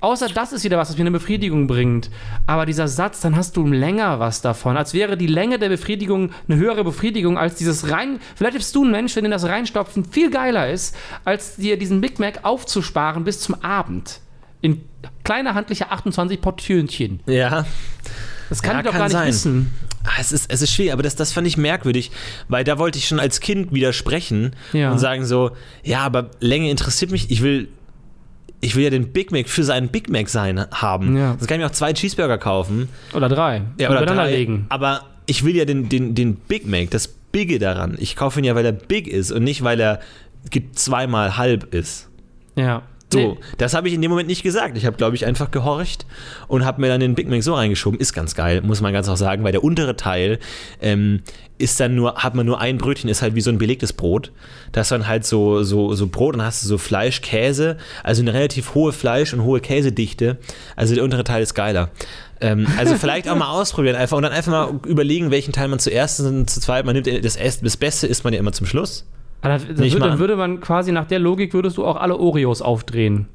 [0.00, 2.10] Außer das ist wieder was, was mir eine Befriedigung bringt.
[2.46, 4.76] Aber dieser Satz, dann hast du länger was davon.
[4.76, 8.20] Als wäre die Länge der Befriedigung eine höhere Befriedigung als dieses rein.
[8.36, 10.94] Vielleicht bist du ein Mensch, wenn dir das Reinstopfen viel geiler ist,
[11.24, 14.20] als dir diesen Big Mac aufzusparen bis zum Abend.
[14.60, 14.82] In
[15.24, 17.20] kleine handliche 28 Portionchen.
[17.26, 17.64] Ja.
[18.50, 19.28] Das kann Ja, ich doch kann gar nicht sein.
[19.28, 19.74] wissen.
[20.04, 22.10] Ah, Es ist, es ist schwierig, aber das, das fand ich merkwürdig,
[22.48, 24.92] weil da wollte ich schon als Kind widersprechen Ja.
[24.92, 25.52] und sagen so,
[25.82, 27.68] ja, aber Länge interessiert mich, ich will,
[28.60, 31.16] ich will ja den Big Mac für seinen Big Mac sein haben.
[31.16, 31.30] Ja.
[31.32, 32.88] Sonst kann ich mir auch zwei Cheeseburger kaufen.
[33.14, 33.62] Oder drei.
[33.78, 34.30] Ja, oder drei.
[34.30, 34.66] legen.
[34.68, 37.96] Aber ich will ja den, den, den Big Mac, das Bigge daran.
[37.98, 40.00] Ich kaufe ihn ja, weil er big ist und nicht, weil er
[40.74, 42.08] zweimal halb ist.
[42.56, 42.82] Ja.
[43.14, 43.36] So, Nee.
[43.58, 44.76] das habe ich in dem Moment nicht gesagt.
[44.76, 46.04] Ich habe, glaube ich, einfach gehorcht
[46.48, 47.98] und habe mir dann den Big Mac so reingeschoben.
[47.98, 50.38] Ist ganz geil, muss man ganz auch sagen, weil der untere Teil
[50.82, 51.22] ähm,
[51.56, 54.32] ist dann nur, hat man nur ein Brötchen, ist halt wie so ein belegtes Brot.
[54.72, 58.22] Da ist dann halt so, so, so Brot und hast du so Fleisch, Käse, also
[58.22, 60.38] eine relativ hohe Fleisch- und hohe Käsedichte.
[60.76, 61.90] Also der untere Teil ist geiler.
[62.40, 65.78] Ähm, also vielleicht auch mal ausprobieren einfach und dann einfach mal überlegen, welchen Teil man
[65.78, 69.06] zuerst und zu zweit, man nimmt das, das Beste isst man ja immer zum Schluss.
[69.44, 70.08] Aber das, das würde, mal.
[70.08, 73.26] dann würde man quasi nach der Logik würdest du auch alle Oreos aufdrehen.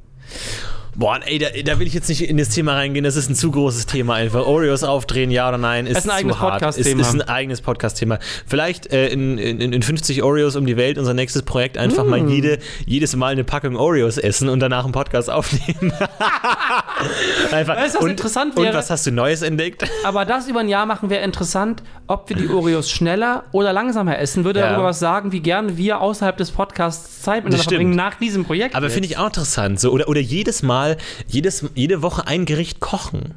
[0.95, 3.35] Boah, ey, da, da will ich jetzt nicht in das Thema reingehen, das ist ein
[3.35, 4.45] zu großes Thema einfach.
[4.45, 6.55] Oreos aufdrehen, ja oder nein, ist, Das ist ein eigenes hart.
[6.55, 7.01] Ist, Podcast-Thema.
[7.01, 8.19] ist ein eigenes Podcast-Thema.
[8.47, 12.19] Vielleicht äh, in, in, in 50 Oreos um die Welt, unser nächstes Projekt, einfach mal
[12.21, 12.27] Mm.
[12.29, 15.93] jede, jedes Mal eine Packung Oreos essen und danach einen Podcast aufnehmen.
[17.51, 17.75] einfach.
[17.77, 18.73] Weißt was und, interessant Und wäre?
[18.75, 19.83] was hast du Neues entdeckt?
[20.03, 24.19] Aber das über ein Jahr machen wäre interessant, ob wir die Oreos schneller oder langsamer
[24.19, 24.43] essen.
[24.43, 24.69] Würde Ja.
[24.71, 28.75] darüber was sagen, wie gerne wir außerhalb des Podcasts Zeit miteinander verbringen nach diesem Projekt.
[28.75, 29.79] Aber finde ich auch interessant.
[29.79, 30.78] So, oder, oder jedes Mal,
[31.27, 33.35] jedes, jede Woche ein Gericht kochen.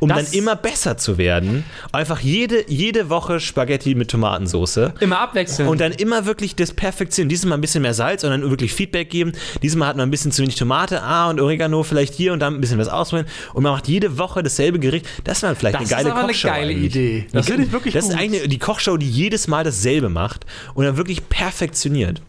[0.00, 1.64] Um Das- dann immer besser zu werden.
[1.92, 4.90] Einfach jede, jede Woche Spaghetti mit Tomatensauce.
[4.98, 5.68] immer abwechseln.
[5.68, 7.28] Und dann immer wirklich das Perfektion.
[7.28, 9.32] Dieses Mal ein bisschen mehr Salz und dann wirklich Feedback geben.
[9.62, 12.40] Dieses Mal hat man ein bisschen zu wenig Tomate, ah und Oregano vielleicht hier und
[12.40, 13.28] dann ein bisschen was ausprobieren.
[13.54, 15.06] Und man macht jede Woche dasselbe Gericht.
[15.22, 16.48] Das wäre vielleicht Das eine ist geile aber eine Kochshow.
[16.48, 16.84] geile eigentlich.
[16.96, 17.26] Idee.
[17.32, 18.14] Das finde ich wirklich Das gut.
[18.14, 22.20] ist eine, die Kochshow, die jedes Mal dasselbe macht und dann wirklich perfektioniert.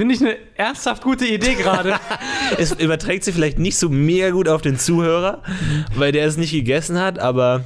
[0.00, 1.94] Finde ich eine ernsthaft gute Idee gerade.
[2.58, 5.42] Es überträgt sich vielleicht nicht so mega gut auf den Zuhörer,
[5.94, 7.64] weil der es nicht gegessen hat, aber,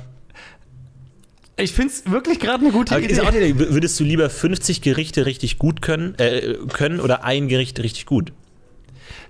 [1.56, 3.14] ich finde es wirklich gerade eine gute Idee.
[3.52, 8.04] nicht, würdest du lieber 50 Gerichte richtig gut können, äh, können oder ein Gericht richtig
[8.04, 8.32] gut?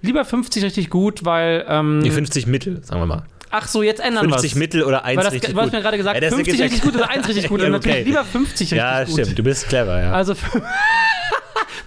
[0.00, 1.66] Lieber 50 richtig gut, weil.
[1.68, 3.24] Ähm, Nee, 50 Mittel, sagen wir mal.
[3.50, 5.62] ach so, jetzt ändern 50 wir Mittel oder 1 Weil das, richtig du gut.
[5.64, 7.61] hast mir gerade gesagt, Ja, das 50 ergibt ja richtig gut oder 1 richtig gut.
[7.61, 8.07] Ja, Und natürlich okay.
[8.07, 9.12] lieber 50 richtig Ja, gut.
[9.12, 10.12] stimmt, du bist clever, ja.
[10.12, 10.34] Also.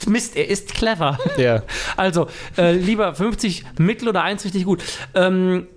[0.07, 1.17] Mist, er ist clever.
[1.37, 1.63] ja.
[1.97, 2.27] Also,
[2.57, 4.81] äh, lieber 50 mittel oder 1 richtig gut.
[5.15, 5.67] Ähm,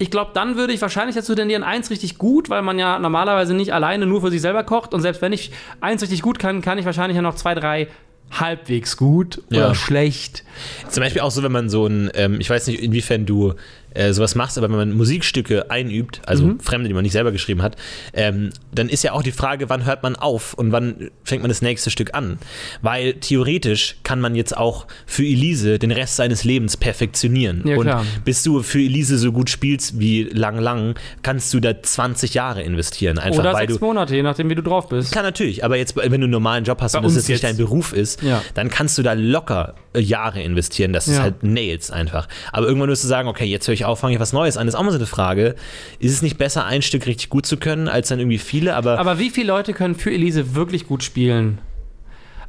[0.00, 3.52] ich glaube, dann würde ich wahrscheinlich dazu tendieren, 1 richtig gut, weil man ja normalerweise
[3.54, 4.94] nicht alleine nur für sich selber kocht.
[4.94, 5.50] Und selbst wenn ich
[5.80, 7.88] 1 richtig gut kann, kann ich wahrscheinlich ja noch 2, 3
[8.30, 9.66] halbwegs gut Ja.
[9.66, 10.44] oder schlecht.
[10.88, 13.54] Zum Beispiel auch so, wenn man so ein, ähm, ich weiß nicht, inwiefern du
[13.98, 16.60] äh, sowas machst, aber wenn man Musikstücke einübt, also Mhm.
[16.60, 17.76] Fremde, die man nicht selber geschrieben hat,
[18.12, 21.48] ähm, dann ist ja auch die Frage, wann hört man auf und wann fängt man
[21.48, 22.38] das nächste Stück an?
[22.82, 27.62] Weil theoretisch kann man jetzt auch für Elise den Rest seines Lebens perfektionieren.
[27.66, 28.04] Ja, und klar.
[28.24, 32.62] bis du für Elise so gut spielst wie Lang Lang, kannst du da 20 Jahre
[32.62, 33.18] investieren.
[33.18, 33.84] Einfach Oder weil sechs du.
[33.84, 35.12] Monate, je nachdem, wie du drauf bist.
[35.12, 37.44] Kann natürlich, aber jetzt, wenn du einen normalen Job hast Bei und das jetzt nicht
[37.44, 38.42] dein Beruf ist, Ja.
[38.54, 40.92] dann kannst du da locker äh, Jahre investieren.
[40.92, 41.22] Das ist Ja.
[41.22, 42.28] halt Nails einfach.
[42.52, 44.66] Aber irgendwann wirst du sagen, okay, jetzt höre ich auf, fange ich was Neues an.
[44.66, 45.54] Das ist auch mal so eine Frage.
[45.98, 48.74] Ist es nicht besser, ein Stück richtig gut zu können, als dann irgendwie viele?
[48.76, 51.58] Aber, Aber wie viele Leute können für Elise wirklich gut spielen?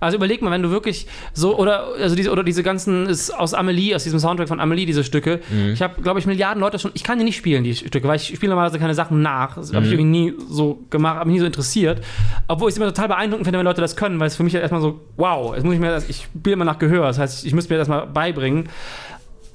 [0.02, 3.54] Also überleg mal, wenn du wirklich so, oder, also diese, oder diese ganzen, ist aus
[3.54, 5.42] Amelie, aus diesem Soundtrack von Amelie, diese Stücke.
[5.50, 5.74] Mhm.
[5.74, 8.16] Ich habe, glaube ich, Milliarden Leute schon, ich kann die nicht spielen, die Stücke, weil
[8.16, 9.56] ich spiele normalerweise keine Sachen nach.
[9.56, 10.00] Das habe ich Mhm.
[10.00, 12.02] irgendwie nie so gemacht, habe mich nie so interessiert.
[12.48, 14.54] Obwohl ich es immer total beeindruckend finde, wenn Leute das können, weil es für mich
[14.54, 17.20] halt erstmal so, wow, jetzt muss ich mir das, ich spiele immer nach Gehör, das
[17.20, 18.70] heißt, ich müsste mir das mal beibringen.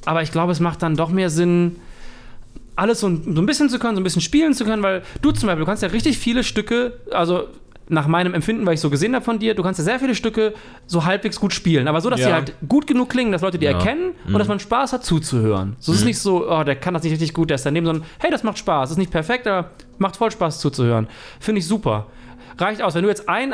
[0.07, 1.77] Aber ich glaube, es macht dann doch mehr Sinn,
[2.77, 5.03] alles so ein, so ein bisschen zu können, so ein bisschen spielen zu können, weil
[5.23, 7.45] du zum Beispiel, du kannst ja richtig viele Stücke, also
[7.89, 10.15] nach meinem Empfinden, weil ich so gesehen habe von dir, du kannst ja sehr viele
[10.15, 10.55] Stücke
[10.87, 12.29] so halbwegs gut spielen, aber so, dass Ja.
[12.29, 13.73] die halt gut genug klingen, dass Leute die Ja.
[13.75, 13.79] Mhm.
[13.79, 15.77] erkennen und dass man Spaß hat zuzuhören.
[15.79, 17.85] So ist es nicht so, oh, der kann das nicht richtig gut, der ist daneben,
[17.87, 21.09] sondern hey, das macht Spaß, ist nicht perfekt, aber macht voll Spaß zuzuhören.
[21.41, 22.07] Finde ich super.
[22.59, 23.53] Reicht aus, wenn du jetzt ein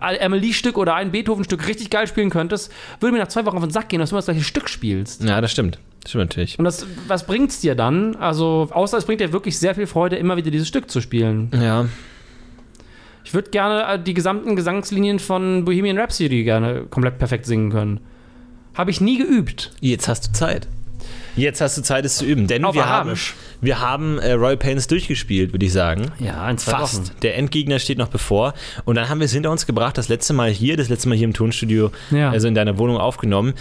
[0.00, 3.70] Amelie-Stück oder ein Beethoven-Stück richtig geil spielen könntest, würde mir nach zwei Wochen auf den
[3.70, 5.22] Sack gehen, dass du immer das gleiche Stück spielst.
[5.24, 5.78] Ja, das stimmt.
[6.02, 6.58] Das stimmt natürlich.
[6.58, 8.16] Und das, was bringt's dir dann?
[8.16, 11.50] Also, außer es bringt dir wirklich sehr viel Freude, immer wieder dieses Stück zu spielen.
[11.60, 11.86] Ja.
[13.24, 18.00] Ich würde gerne äh, die gesamten Gesangslinien von Bohemian Rhapsody gerne komplett perfekt singen können.
[18.74, 19.72] Habe ich nie geübt.
[19.80, 20.68] Jetzt hast du Zeit.
[21.36, 22.46] Jetzt hast du Zeit, es zu üben.
[22.46, 23.34] Denn Auf wir haben, Arabisch.
[23.60, 26.10] Wir haben äh, Royal Pains durchgespielt, würde ich sagen.
[26.18, 27.12] Ja, in zwei Fast.
[27.22, 28.54] Der Endgegner steht noch bevor.
[28.84, 31.16] Und dann haben wir es hinter uns gebracht, das letzte Mal hier, das letzte Mal
[31.16, 32.30] hier im Tonstudio, Ja.
[32.30, 33.54] also in deiner Wohnung aufgenommen.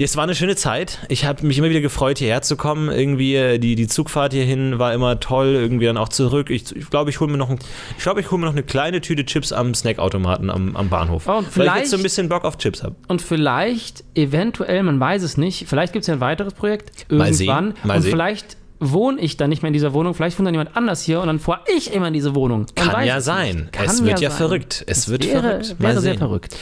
[0.00, 1.00] Es war eine schöne Zeit.
[1.08, 2.88] Ich habe mich immer wieder gefreut, hierher zu kommen.
[2.88, 5.48] Irgendwie äh, die, die Zugfahrt hierhin war immer toll.
[5.54, 6.50] Irgendwie dann auch zurück.
[6.50, 7.58] Ich glaube, ich, glaub, ich hole mir noch, ein,
[7.96, 11.24] ich glaube, ich hole mir noch eine kleine Tüte Chips am Snackautomaten am, am Bahnhof.
[11.26, 12.94] Oh, und weil ich vielleicht- jetzt so ein bisschen Bock auf Chips habe.
[13.08, 17.32] Und vielleicht, eventuell, man weiß es nicht, vielleicht gibt es ja ein weiteres Projekt Mal
[17.34, 17.74] sehen, irgendwann.
[17.82, 18.12] mal und sehen.
[18.12, 21.20] vielleicht wohne ich dann nicht mehr in dieser Wohnung, vielleicht wohnt dann jemand anders hier
[21.20, 22.66] und dann fahre ich immer in diese Wohnung.
[22.76, 23.68] Man Kann ja es sein.
[23.72, 24.38] Kann es wird ja, sein.
[24.38, 24.84] verrückt.
[24.86, 25.80] Es wird wäre, verrückt.
[25.80, 26.56] Mal Wäre sehr verrückt.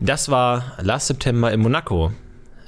[0.00, 2.12] Das war Last September in Monaco.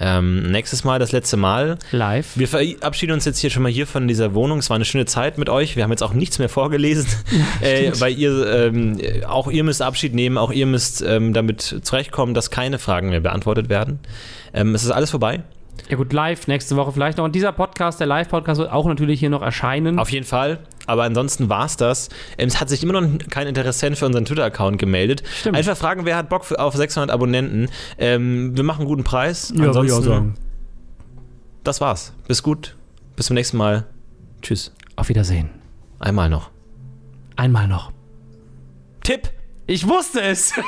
[0.05, 1.79] Ähm, nächstes Mal, das letzte Mal.
[1.93, 2.37] Live.
[2.37, 4.59] Wir verabschieden uns jetzt hier schon mal hier von dieser Wohnung.
[4.59, 5.77] Es war eine schöne Zeit mit euch.
[5.77, 7.07] Wir haben jetzt auch nichts mehr vorgelesen,
[7.61, 12.35] äh, weil ihr ähm, auch ihr müsst Abschied nehmen, auch ihr müsst ähm, damit zurechtkommen,
[12.35, 14.01] dass keine Fragen mehr beantwortet werden.
[14.53, 15.45] Ähm, es ist alles vorbei.
[15.89, 17.25] Ja gut, live nächste Woche vielleicht noch.
[17.25, 19.99] Und dieser Podcast, der Live-Podcast, wird auch natürlich hier noch erscheinen.
[19.99, 20.61] Auf jeden Fall.
[20.87, 22.09] Aber ansonsten war es das.
[22.39, 25.23] Ähm, es hat sich immer noch kein Interessent für unseren Twitter-Account gemeldet.
[25.41, 25.57] Stimmt.
[25.57, 27.69] Einfach fragen, wer hat Bock auf 600 Abonnenten.
[27.99, 29.53] Ähm, wir machen einen guten Preis.
[29.55, 30.35] würde ich auch ansonsten, sagen.
[31.65, 32.13] das war's.
[32.27, 32.77] Bis gut.
[33.17, 33.87] Bis zum nächsten Mal.
[34.41, 34.73] Tschüss.
[34.97, 35.51] Auf Wiedersehen.
[35.99, 36.51] Einmal noch.
[37.37, 37.93] Einmal noch.
[39.03, 39.31] Tipp.
[39.67, 40.53] Ich wusste es.